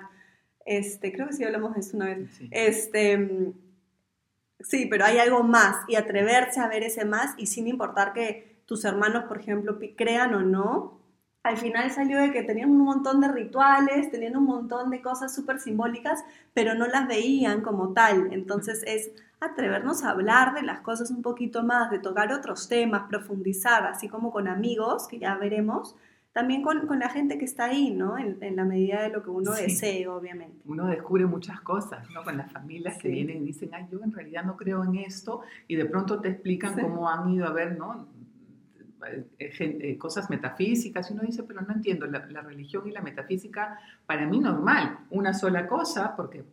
este, 0.66 1.12
creo 1.12 1.28
que 1.28 1.34
sí 1.34 1.44
hablamos 1.44 1.74
de 1.74 1.80
eso 1.82 1.98
una 1.98 2.06
vez, 2.06 2.30
este, 2.52 3.54
sí, 4.62 4.86
pero 4.90 5.06
hay 5.06 5.18
algo 5.18 5.44
más 5.44 5.78
y 5.88 5.96
atreverse 5.96 6.60
a 6.60 6.68
ver 6.68 6.84
ese 6.84 7.04
más 7.04 7.34
y 7.38 7.48
sin 7.48 7.68
importar 7.68 8.14
que 8.14 8.51
tus 8.72 8.86
hermanos, 8.86 9.26
por 9.26 9.38
ejemplo, 9.38 9.78
crean 9.98 10.34
o 10.34 10.44
no, 10.44 10.98
al 11.44 11.58
final 11.58 11.92
salió 11.92 12.20
de 12.20 12.32
que 12.32 12.42
tenían 12.42 12.72
un 12.72 12.86
montón 12.86 13.20
de 13.20 13.28
rituales, 13.28 14.10
tenían 14.10 14.38
un 14.38 14.46
montón 14.46 14.90
de 14.92 15.02
cosas 15.02 15.36
súper 15.36 15.60
simbólicas, 15.60 16.24
pero 16.54 16.74
no 16.74 16.88
las 16.88 17.06
veían 17.06 17.60
como 17.60 17.92
tal. 17.92 18.32
Entonces 18.32 18.82
es 18.88 19.12
atrevernos 19.42 20.06
a 20.06 20.12
hablar 20.12 20.54
de 20.54 20.62
las 20.62 20.80
cosas 20.80 21.12
un 21.12 21.22
poquito 21.22 21.64
más, 21.64 21.92
de 21.92 22.00
tocar 22.00 22.32
otros 22.32 22.70
temas, 22.70 23.10
profundizar, 23.10 23.84
así 23.84 24.08
como 24.08 24.32
con 24.32 24.48
amigos, 24.48 25.06
que 25.10 25.20
ya 25.20 25.36
veremos, 25.36 25.98
también 26.32 26.62
con, 26.62 26.88
con 26.88 27.00
la 27.00 27.10
gente 27.10 27.38
que 27.38 27.44
está 27.44 27.66
ahí, 27.66 27.92
¿no? 27.92 28.18
En, 28.18 28.38
en, 28.40 28.56
la 28.56 28.64
medida 28.64 29.02
de 29.02 29.10
lo 29.10 29.22
que 29.22 29.32
uno 29.32 29.52
desee, 29.52 30.08
obviamente. 30.08 30.62
Uno 30.66 30.88
descubre 30.88 31.26
muchas 31.26 31.60
cosas, 31.60 32.10
¿no? 32.12 32.24
Con 32.24 32.38
las 32.38 32.50
familias 32.50 32.98
que 33.00 33.10
vienen 33.10 33.44
y 33.44 33.48
dicen, 33.48 33.72
ay, 33.74 33.86
yo 33.92 34.00
en 34.02 34.14
realidad 34.14 34.46
no 34.46 34.56
creo 34.56 34.82
en 34.86 34.96
esto, 34.96 35.42
y 35.68 35.76
de 35.76 35.84
pronto 35.84 36.22
te 36.22 36.30
explican 36.30 36.80
cómo 36.80 37.10
han 37.10 37.28
ido 37.32 37.46
a 37.46 37.52
ver, 37.52 37.78
¿no? 37.78 38.21
Eh, 39.08 39.28
eh, 39.60 39.98
cosas 39.98 40.30
metafísicas 40.30 41.10
y 41.10 41.14
uno 41.14 41.24
dice, 41.24 41.44
pero 41.44 41.62
no 41.62 41.74
entiendo, 41.74 42.06
la, 42.06 42.20
religión 42.42 42.88
y 42.88 42.92
la 42.92 43.02
metafísica, 43.02 43.80
para 44.06 44.28
mí 44.28 44.40
normal, 44.40 45.00
una 45.10 45.34
sola 45.34 45.68
cosa, 45.68 46.16
porque 46.16 46.44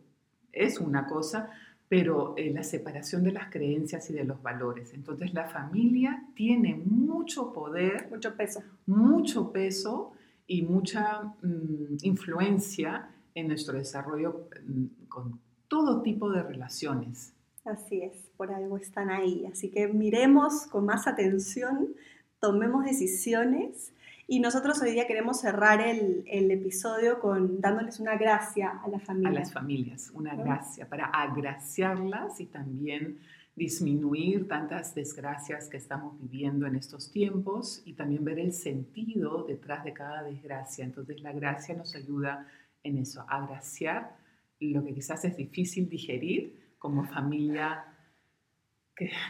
es 0.51 0.79
una 0.79 1.05
cosa, 1.05 1.49
pero 1.87 2.33
eh, 2.37 2.51
la 2.51 2.63
separación 2.63 3.23
de 3.23 3.33
las 3.33 3.49
creencias 3.49 4.09
y 4.09 4.13
de 4.13 4.23
los 4.23 4.41
valores. 4.41 4.93
Entonces 4.93 5.33
la 5.33 5.47
familia 5.47 6.23
tiene 6.35 6.75
mucho 6.75 7.53
poder, 7.53 8.07
mucho 8.09 8.35
peso, 8.35 8.61
mucho 8.87 9.51
peso 9.51 10.13
y 10.47 10.63
mucha 10.63 11.21
mm, 11.41 11.97
influencia 12.01 13.09
en 13.35 13.47
nuestro 13.47 13.77
desarrollo 13.77 14.49
mm, 14.65 15.07
con 15.07 15.39
todo 15.67 16.01
tipo 16.01 16.31
de 16.31 16.41
relaciones. 16.41 17.33
Así 17.65 18.01
es, 18.01 18.31
por 18.37 18.51
algo 18.51 18.77
están 18.77 19.09
ahí. 19.09 19.45
Así 19.45 19.69
que 19.69 19.87
miremos 19.87 20.65
con 20.67 20.85
más 20.85 21.07
atención 21.07 21.89
tomemos 22.39 22.85
decisiones. 22.85 23.93
Y 24.27 24.39
nosotros 24.39 24.79
hoy 24.81 24.91
día 24.91 25.07
queremos 25.07 25.41
cerrar 25.41 25.81
el, 25.81 26.23
el, 26.27 26.51
episodio 26.51 27.19
con 27.19 27.59
dándoles 27.61 27.99
una 27.99 28.15
gracia 28.15 28.79
a 28.83 28.87
la 28.87 28.99
familia. 28.99 29.29
A 29.29 29.33
las 29.33 29.51
familias, 29.51 30.11
una 30.13 30.35
gracia 30.35 30.87
para 30.87 31.05
agraciarlas 31.05 32.39
y 32.39 32.45
también 32.45 33.17
disminuir 33.55 34.47
tantas 34.47 34.93
desgracias 34.93 35.67
que 35.67 35.77
estamos 35.77 36.19
viviendo 36.21 36.67
en 36.67 36.75
estos 36.75 37.11
tiempos 37.11 37.81
y 37.85 37.93
también 37.93 38.23
ver 38.23 38.39
el 38.39 38.53
sentido 38.53 39.43
detrás 39.43 39.83
de 39.83 39.93
cada 39.93 40.23
desgracia. 40.23 40.85
Entonces 40.85 41.21
la 41.21 41.33
gracia 41.33 41.75
nos 41.75 41.95
ayuda 41.95 42.47
en 42.83 42.99
eso, 42.99 43.25
agraciar 43.27 44.15
lo 44.59 44.83
que 44.83 44.93
quizás 44.93 45.25
es 45.25 45.35
difícil 45.37 45.89
digerir 45.89 46.75
como 46.77 47.03
familia 47.05 47.85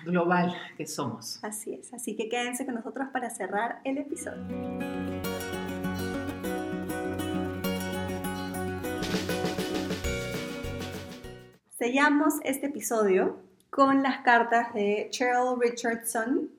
global 0.05 0.55
que 0.77 0.85
somos. 0.85 1.43
Así 1.43 1.73
es, 1.73 1.93
así 1.93 2.15
que 2.15 2.29
quédense 2.29 2.65
con 2.65 2.75
nosotros 2.75 3.09
para 3.11 3.29
cerrar 3.29 3.81
el 3.83 3.97
episodio. 3.97 4.43
Sellamos 11.77 12.35
este 12.43 12.67
episodio 12.67 13.39
con 13.69 14.03
las 14.03 14.19
cartas 14.19 14.73
de 14.73 15.07
Cheryl 15.11 15.59
Richardson, 15.59 16.49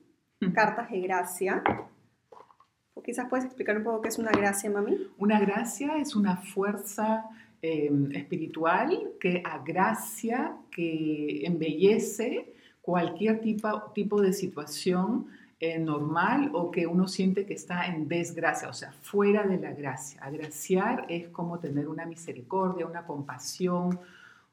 cartas 0.55 0.91
de 0.91 1.01
gracia. 1.01 1.63
¿O 2.95 3.03
quizás 3.03 3.29
puedes 3.29 3.45
explicar 3.45 3.77
un 3.77 3.85
poco 3.85 4.01
qué 4.01 4.09
es 4.09 4.19
una 4.19 4.31
gracia, 4.31 4.71
mami? 4.71 4.97
Una 5.19 5.39
gracia 5.39 5.99
es 5.99 6.17
una 6.17 6.39
fuerza 6.39 7.27
eh, 7.61 7.91
espiritual 8.15 9.13
que 9.21 9.43
agracia, 9.45 10.57
que 10.71 11.45
embellece 11.45 12.55
cualquier 12.91 13.41
tipo, 13.41 13.69
tipo 13.95 14.21
de 14.21 14.33
situación 14.33 15.29
eh, 15.61 15.79
normal 15.79 16.51
o 16.55 16.73
que 16.73 16.89
uno 16.89 17.07
siente 17.07 17.47
que 17.47 17.55
está 17.55 17.87
en 17.87 18.09
desgracia, 18.09 18.69
o 18.69 18.73
sea, 18.73 18.91
fuera 18.91 19.45
de 19.45 19.59
la 19.59 19.71
gracia. 19.73 20.21
Agraciar 20.25 21.07
es 21.09 21.29
como 21.29 21.61
tener 21.61 21.87
una 21.87 22.05
misericordia, 22.05 22.87
una 22.87 23.07
compasión, 23.07 24.01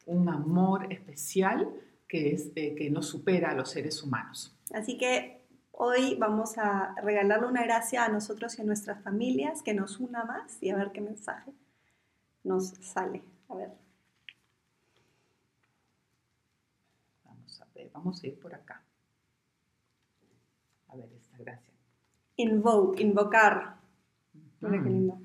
un 0.06 0.30
amor 0.30 0.94
especial 0.94 1.68
que, 2.08 2.34
es, 2.34 2.52
eh, 2.56 2.76
que 2.76 2.92
nos 2.92 3.08
supera 3.08 3.50
a 3.50 3.56
los 3.56 3.72
seres 3.72 4.04
humanos. 4.04 4.56
Así 4.72 5.00
que 5.00 5.42
hoy 5.72 6.16
vamos 6.20 6.60
a 6.60 6.94
regalarle 7.02 7.48
una 7.48 7.64
gracia 7.64 8.06
a 8.06 8.10
nosotros 8.10 8.60
y 8.60 8.62
a 8.62 8.66
nuestras 8.66 9.02
familias 9.02 9.64
que 9.64 9.74
nos 9.74 10.00
una 10.00 10.26
más 10.26 10.62
y 10.62 10.70
a 10.70 10.76
ver 10.76 10.92
qué 10.92 11.02
mensaje 11.02 11.52
nos 12.44 12.68
sale. 12.68 13.24
A 13.50 13.56
ver. 13.56 13.87
Vamos 17.48 17.62
a 17.62 17.68
ver, 17.74 17.90
vamos 17.94 18.22
a 18.22 18.28
ir 18.28 18.40
por 18.40 18.54
acá. 18.54 18.84
A 20.90 20.98
ver, 20.98 21.10
esta 21.14 21.38
gracia. 21.38 21.74
Invoke, 22.36 23.02
invocar. 23.02 23.78
Mira 24.60 24.84
qué 24.84 24.90
lindo. 24.90 25.22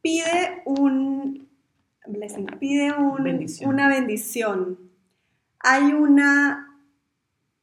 Pide 0.00 0.62
un 0.64 1.46
blessing, 2.06 2.46
pide 2.58 2.94
un, 2.94 3.46
una 3.66 3.88
bendición. 3.90 4.78
Hay 5.58 5.92
una 5.92 6.80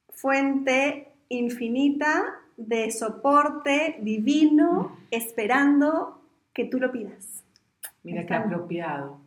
fuente 0.10 1.16
infinita 1.30 2.42
de 2.58 2.92
soporte 2.92 3.98
divino 4.02 5.00
esperando 5.10 6.22
que 6.54 6.66
tú 6.66 6.80
lo 6.80 6.92
pidas. 6.92 7.44
Mira 8.04 8.24
qué 8.28 8.36
apropiado, 8.36 9.20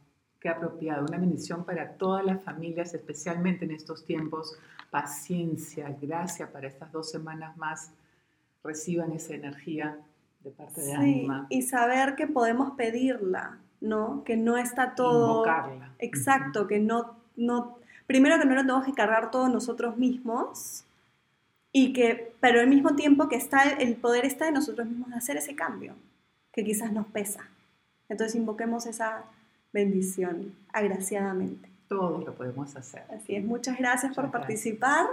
qué 0.46 0.50
apropiado. 0.50 1.04
Una 1.06 1.18
bendición 1.18 1.64
para 1.64 1.94
todas 1.94 2.24
las 2.24 2.40
familias, 2.42 2.94
especialmente 2.94 3.64
en 3.64 3.72
estos 3.72 4.04
tiempos. 4.04 4.56
Paciencia, 4.90 5.94
gracia 6.00 6.52
para 6.52 6.68
estas 6.68 6.92
dos 6.92 7.10
semanas 7.10 7.56
más. 7.56 7.90
Reciban 8.62 9.10
esa 9.10 9.34
energía 9.34 9.98
de 10.44 10.50
parte 10.50 10.82
de 10.82 10.96
sí, 10.96 11.28
Y 11.48 11.62
saber 11.62 12.14
que 12.14 12.28
podemos 12.28 12.76
pedirla, 12.76 13.58
¿no? 13.80 14.22
Que 14.24 14.36
no 14.36 14.56
está 14.56 14.94
todo... 14.94 15.44
Invocarla. 15.44 15.92
Exacto, 15.98 16.68
que 16.68 16.78
no, 16.78 17.16
no... 17.34 17.78
Primero 18.06 18.38
que 18.38 18.44
no 18.44 18.54
lo 18.54 18.60
tenemos 18.60 18.84
que 18.84 18.94
cargar 18.94 19.32
todos 19.32 19.52
nosotros 19.52 19.96
mismos, 19.96 20.84
y 21.72 21.92
que, 21.92 22.32
pero 22.38 22.60
al 22.60 22.68
mismo 22.68 22.94
tiempo 22.94 23.28
que 23.28 23.34
está 23.34 23.64
el 23.64 23.96
poder 23.96 24.24
está 24.24 24.46
en 24.46 24.54
nosotros 24.54 24.86
mismos 24.86 25.10
de 25.10 25.16
hacer 25.16 25.36
ese 25.36 25.56
cambio, 25.56 25.94
que 26.52 26.64
quizás 26.64 26.92
nos 26.92 27.06
pesa. 27.08 27.48
Entonces 28.08 28.36
invoquemos 28.36 28.86
esa 28.86 29.24
bendición 29.76 30.54
agraciadamente. 30.72 31.68
Todos 31.86 32.24
lo 32.24 32.34
podemos 32.34 32.74
hacer. 32.76 33.02
Así 33.14 33.36
es, 33.36 33.44
muchas 33.44 33.78
gracias 33.78 34.14
por 34.14 34.30
participar. 34.30 35.06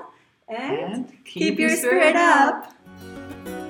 And, 0.47 1.07
keep, 1.23 1.57
your 1.59 1.69
spirit 1.69 2.15
up. 2.15 3.62